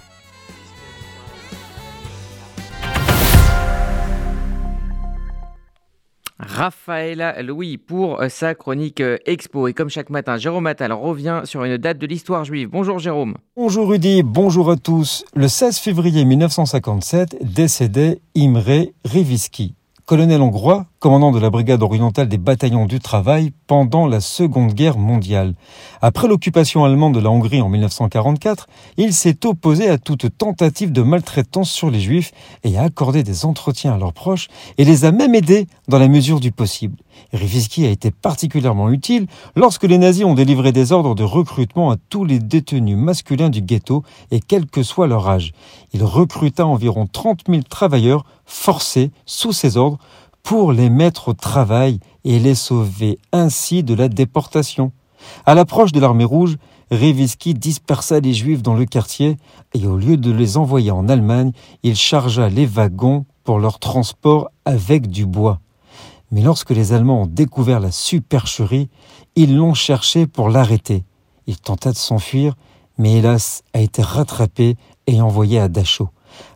Raphaël 6.62 7.38
Louis 7.44 7.80
pour 7.80 8.22
euh, 8.22 8.30
sa 8.30 8.54
chronique 8.54 9.02
euh, 9.02 9.18
Expo. 9.26 9.68
Et 9.68 9.74
comme 9.74 9.90
chaque 9.90 10.12
matin, 10.12 10.38
Jérôme 10.38 10.68
Attal 10.68 10.94
revient 10.94 11.42
sur 11.44 11.64
une 11.64 11.78
date 11.78 11.98
de 11.98 12.06
l'histoire 12.06 12.46
juive. 12.46 12.70
Bonjour 12.72 13.00
Jérôme. 13.00 13.34
Bonjour 13.56 13.90
Rudy, 13.90 14.22
bonjour 14.22 14.70
à 14.70 14.76
tous. 14.76 15.26
Le 15.34 15.48
16 15.48 15.80
février 15.80 16.24
1957 16.24 17.38
décédait 17.42 18.22
Imre 18.36 18.92
Riviski, 19.04 19.74
colonel 20.06 20.40
hongrois, 20.44 20.86
commandant 21.02 21.32
de 21.32 21.40
la 21.40 21.50
brigade 21.50 21.82
orientale 21.82 22.30
des 22.30 22.38
bataillons 22.38 22.86
du 22.86 23.00
travail 23.00 23.54
pendant 23.66 24.06
la 24.06 24.22
Seconde 24.22 24.74
Guerre 24.74 25.00
mondiale. 25.00 25.56
Après 26.00 26.28
l'occupation 26.28 26.86
allemande 26.86 27.16
de 27.16 27.20
la 27.20 27.32
Hongrie 27.32 27.60
en 27.60 27.70
1944, 27.70 28.68
il 28.98 29.12
s'est 29.12 29.48
opposé 29.48 29.90
à 29.90 29.98
toute 29.98 30.38
tentative 30.38 30.92
de 30.92 31.02
maltraitance 31.02 31.72
sur 31.72 31.90
les 31.90 32.00
juifs 32.00 32.34
et 32.64 32.78
a 32.78 32.84
accordé 32.84 33.24
des 33.24 33.46
entretiens 33.46 33.96
à 33.96 33.98
leurs 33.98 34.14
proches 34.14 34.48
et 34.78 34.86
les 34.86 35.04
a 35.04 35.12
même 35.12 35.34
aidés 35.34 35.66
dans 35.88 35.98
la 35.98 36.08
mesure 36.08 36.40
du 36.40 36.52
possible. 36.52 36.98
Riviski 37.34 37.88
a 37.88 37.90
été 37.90 38.12
particulièrement 38.12 38.92
utile 38.92 39.26
lorsque 39.56 39.86
les 39.86 39.98
nazis 39.98 40.24
ont 40.24 40.36
délivré 40.36 40.72
des 40.72 40.92
ordres 40.92 41.16
de 41.16 41.24
recrutement 41.24 41.90
à 41.90 41.96
tous 42.10 42.26
les 42.26 42.38
détenus 42.38 42.96
masculins 42.96 43.50
du 43.50 43.64
ghetto 43.64 44.04
et 44.30 44.40
quel 44.40 44.68
que 44.68 44.84
soit 44.84 45.08
leur 45.08 45.28
âge. 45.28 45.54
Il 45.94 46.04
recruta 46.04 46.68
environ 46.68 47.08
30 47.12 47.46
000 47.50 47.64
travailleurs 47.68 48.24
forcés 48.46 49.10
sous 49.26 49.52
ses 49.52 49.78
ordres 49.78 49.98
pour 50.44 50.72
les 50.74 50.90
mettre 50.90 51.30
au 51.30 51.34
travail 51.34 52.00
et 52.24 52.40
les 52.40 52.56
sauver 52.56 53.20
ainsi 53.32 53.84
de 53.84 53.94
la 53.94 54.08
déportation. 54.08 54.92
À 55.46 55.56
l'approche 55.56 55.92
de 55.92 56.00
l'armée 56.00 56.26
rouge, 56.26 56.58
Reviski 56.92 57.54
dispersa 57.54 58.20
les 58.20 58.34
Juifs 58.34 58.62
dans 58.62 58.74
le 58.74 58.86
quartier 58.86 59.38
et 59.74 59.88
au 59.88 59.98
lieu 59.98 60.18
de 60.18 60.32
les 60.32 60.58
envoyer 60.58 60.92
en 60.92 61.08
Allemagne, 61.08 61.52
il 61.84 61.96
chargea 61.96 62.50
les 62.50 62.66
wagons 62.66 63.26
pour 63.44 63.60
leur 63.60 63.80
transport 63.80 64.50
avec 64.66 65.08
du 65.08 65.26
bois. 65.26 65.60
Mais 66.32 66.42
lorsque 66.42 66.72
les 66.72 66.94
Allemands 66.94 67.24
ont 67.24 67.28
découvert 67.28 67.80
la 67.80 67.92
supercherie, 67.92 68.90
ils 69.36 69.56
l'ont 69.56 69.74
cherché 69.74 70.28
pour 70.28 70.50
l'arrêter. 70.50 71.04
Il 71.48 71.58
tenta 71.58 71.92
de 71.92 71.98
s'enfuir, 71.98 72.56
mais 72.98 73.18
hélas 73.18 73.64
a 73.74 73.80
été 73.80 74.02
rattrapé 74.02 74.76
et 75.08 75.22
envoyé 75.22 75.60
à 75.60 75.68
Dachau. 75.68 76.10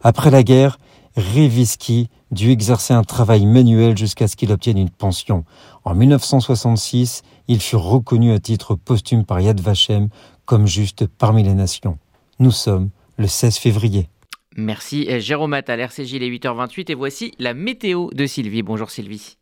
Après 0.04 0.32
la 0.32 0.44
guerre, 0.44 0.78
Reviski 1.18 2.10
dut 2.32 2.52
exercer 2.52 2.94
un 2.94 3.04
travail 3.04 3.46
manuel 3.46 3.98
jusqu'à 3.98 4.28
ce 4.28 4.36
qu'il 4.36 4.52
obtienne 4.52 4.78
une 4.78 4.90
pension. 4.90 5.46
En 5.84 5.96
1966, 5.96 7.24
il 7.48 7.60
fut 7.60 7.76
reconnu 7.76 8.32
à 8.32 8.40
titre 8.40 8.76
posthume 8.76 9.26
par 9.26 9.40
Yad 9.40 9.60
Vashem 9.60 10.10
comme 10.46 10.68
juste 10.68 11.08
parmi 11.08 11.44
les 11.44 11.54
nations. 11.54 11.98
Nous 12.40 12.52
sommes 12.52 12.90
le 13.18 13.28
16 13.28 13.58
février. 13.58 14.10
Merci 14.56 15.08
Jérôme 15.20 15.54
Attal, 15.54 15.80
RCJ, 15.80 16.14
les 16.14 16.32
8h28 16.32 16.92
et 16.92 16.96
voici 16.96 17.34
la 17.40 17.54
météo 17.54 18.10
de 18.14 18.26
Sylvie. 18.26 18.64
Bonjour 18.64 18.90
Sylvie. 18.90 19.38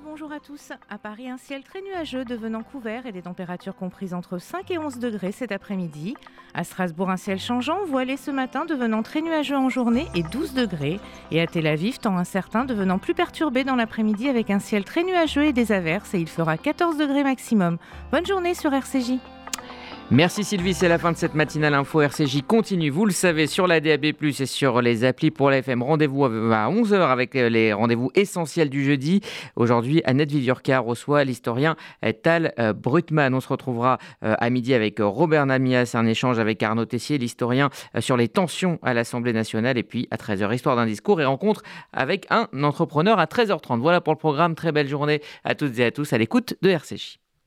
Bonjour 0.00 0.32
à 0.32 0.40
tous. 0.40 0.72
À 0.88 0.96
Paris, 0.96 1.28
un 1.28 1.36
ciel 1.36 1.62
très 1.62 1.82
nuageux 1.82 2.24
devenant 2.24 2.62
couvert 2.62 3.06
et 3.06 3.12
des 3.12 3.22
températures 3.22 3.76
comprises 3.76 4.14
entre 4.14 4.38
5 4.38 4.70
et 4.70 4.78
11 4.78 4.98
degrés 4.98 5.32
cet 5.32 5.52
après-midi. 5.52 6.14
À 6.54 6.64
Strasbourg, 6.64 7.10
un 7.10 7.16
ciel 7.16 7.38
changeant, 7.38 7.84
voilé 7.84 8.16
ce 8.16 8.30
matin 8.30 8.64
devenant 8.64 9.02
très 9.02 9.20
nuageux 9.20 9.56
en 9.56 9.68
journée 9.68 10.06
et 10.14 10.22
12 10.22 10.54
degrés. 10.54 11.00
Et 11.30 11.40
à 11.40 11.46
Tel 11.46 11.66
Aviv, 11.66 11.98
temps 11.98 12.16
incertain 12.16 12.64
devenant 12.64 12.98
plus 12.98 13.14
perturbé 13.14 13.64
dans 13.64 13.76
l'après-midi 13.76 14.28
avec 14.28 14.50
un 14.50 14.60
ciel 14.60 14.84
très 14.84 15.04
nuageux 15.04 15.44
et 15.44 15.52
des 15.52 15.72
averses 15.72 16.14
et 16.14 16.20
il 16.20 16.28
fera 16.28 16.56
14 16.56 16.96
degrés 16.96 17.24
maximum. 17.24 17.78
Bonne 18.10 18.26
journée 18.26 18.54
sur 18.54 18.72
RCJ. 18.72 19.18
Merci 20.12 20.44
Sylvie, 20.44 20.74
c'est 20.74 20.88
la 20.88 20.98
fin 20.98 21.10
de 21.10 21.16
cette 21.16 21.34
matinale 21.34 21.72
info 21.72 22.02
RCJ 22.02 22.42
continue, 22.46 22.90
vous 22.90 23.06
le 23.06 23.12
savez, 23.12 23.46
sur 23.46 23.66
la 23.66 23.80
DAB+, 23.80 24.04
et 24.04 24.44
sur 24.44 24.82
les 24.82 25.04
applis 25.04 25.30
pour 25.30 25.48
la. 25.48 25.62
Rendez-vous 25.62 26.26
à 26.26 26.68
11h 26.68 27.00
avec 27.00 27.34
euh, 27.34 27.48
les 27.48 27.72
rendez-vous 27.72 28.10
essentiels 28.14 28.68
du 28.68 28.84
jeudi. 28.84 29.22
Aujourd'hui, 29.56 30.02
Annette 30.04 30.30
Viviorca 30.30 30.80
reçoit 30.80 31.24
l'historien 31.24 31.76
euh, 32.04 32.12
Tal 32.12 32.52
euh, 32.58 32.74
Brutman. 32.74 33.34
On 33.34 33.40
se 33.40 33.48
retrouvera 33.48 33.96
à 34.20 34.50
midi 34.50 34.74
avec 34.74 34.98
Robert 35.00 35.46
Namias, 35.46 35.92
un 35.94 36.04
échange 36.04 36.38
avec 36.38 36.62
Arnaud 36.62 36.84
Tessier, 36.84 37.16
l'historien 37.16 37.70
sur 37.98 38.18
les 38.18 38.28
tensions 38.28 38.78
à 38.82 38.92
l'Assemblée 38.92 39.32
nationale. 39.32 39.78
Et 39.78 39.82
puis 39.82 40.08
à 40.10 40.16
13h, 40.16 40.54
histoire 40.54 40.76
d'un 40.76 40.84
discours 40.84 41.22
et 41.22 41.24
rencontre 41.24 41.62
avec 41.94 42.26
un 42.28 42.48
entrepreneur 42.62 43.18
à 43.18 43.24
13h30. 43.24 43.80
Voilà 43.80 44.02
pour 44.02 44.12
le 44.12 44.18
programme. 44.18 44.56
Très 44.56 44.72
belle 44.72 44.88
journée 44.88 45.22
à 45.42 45.54
toutes 45.54 45.78
et 45.78 45.86
à 45.86 45.90
tous 45.90 46.12
à 46.12 46.18
l'écoute 46.18 46.54
de 46.60 46.68
RCJ. 46.68 47.21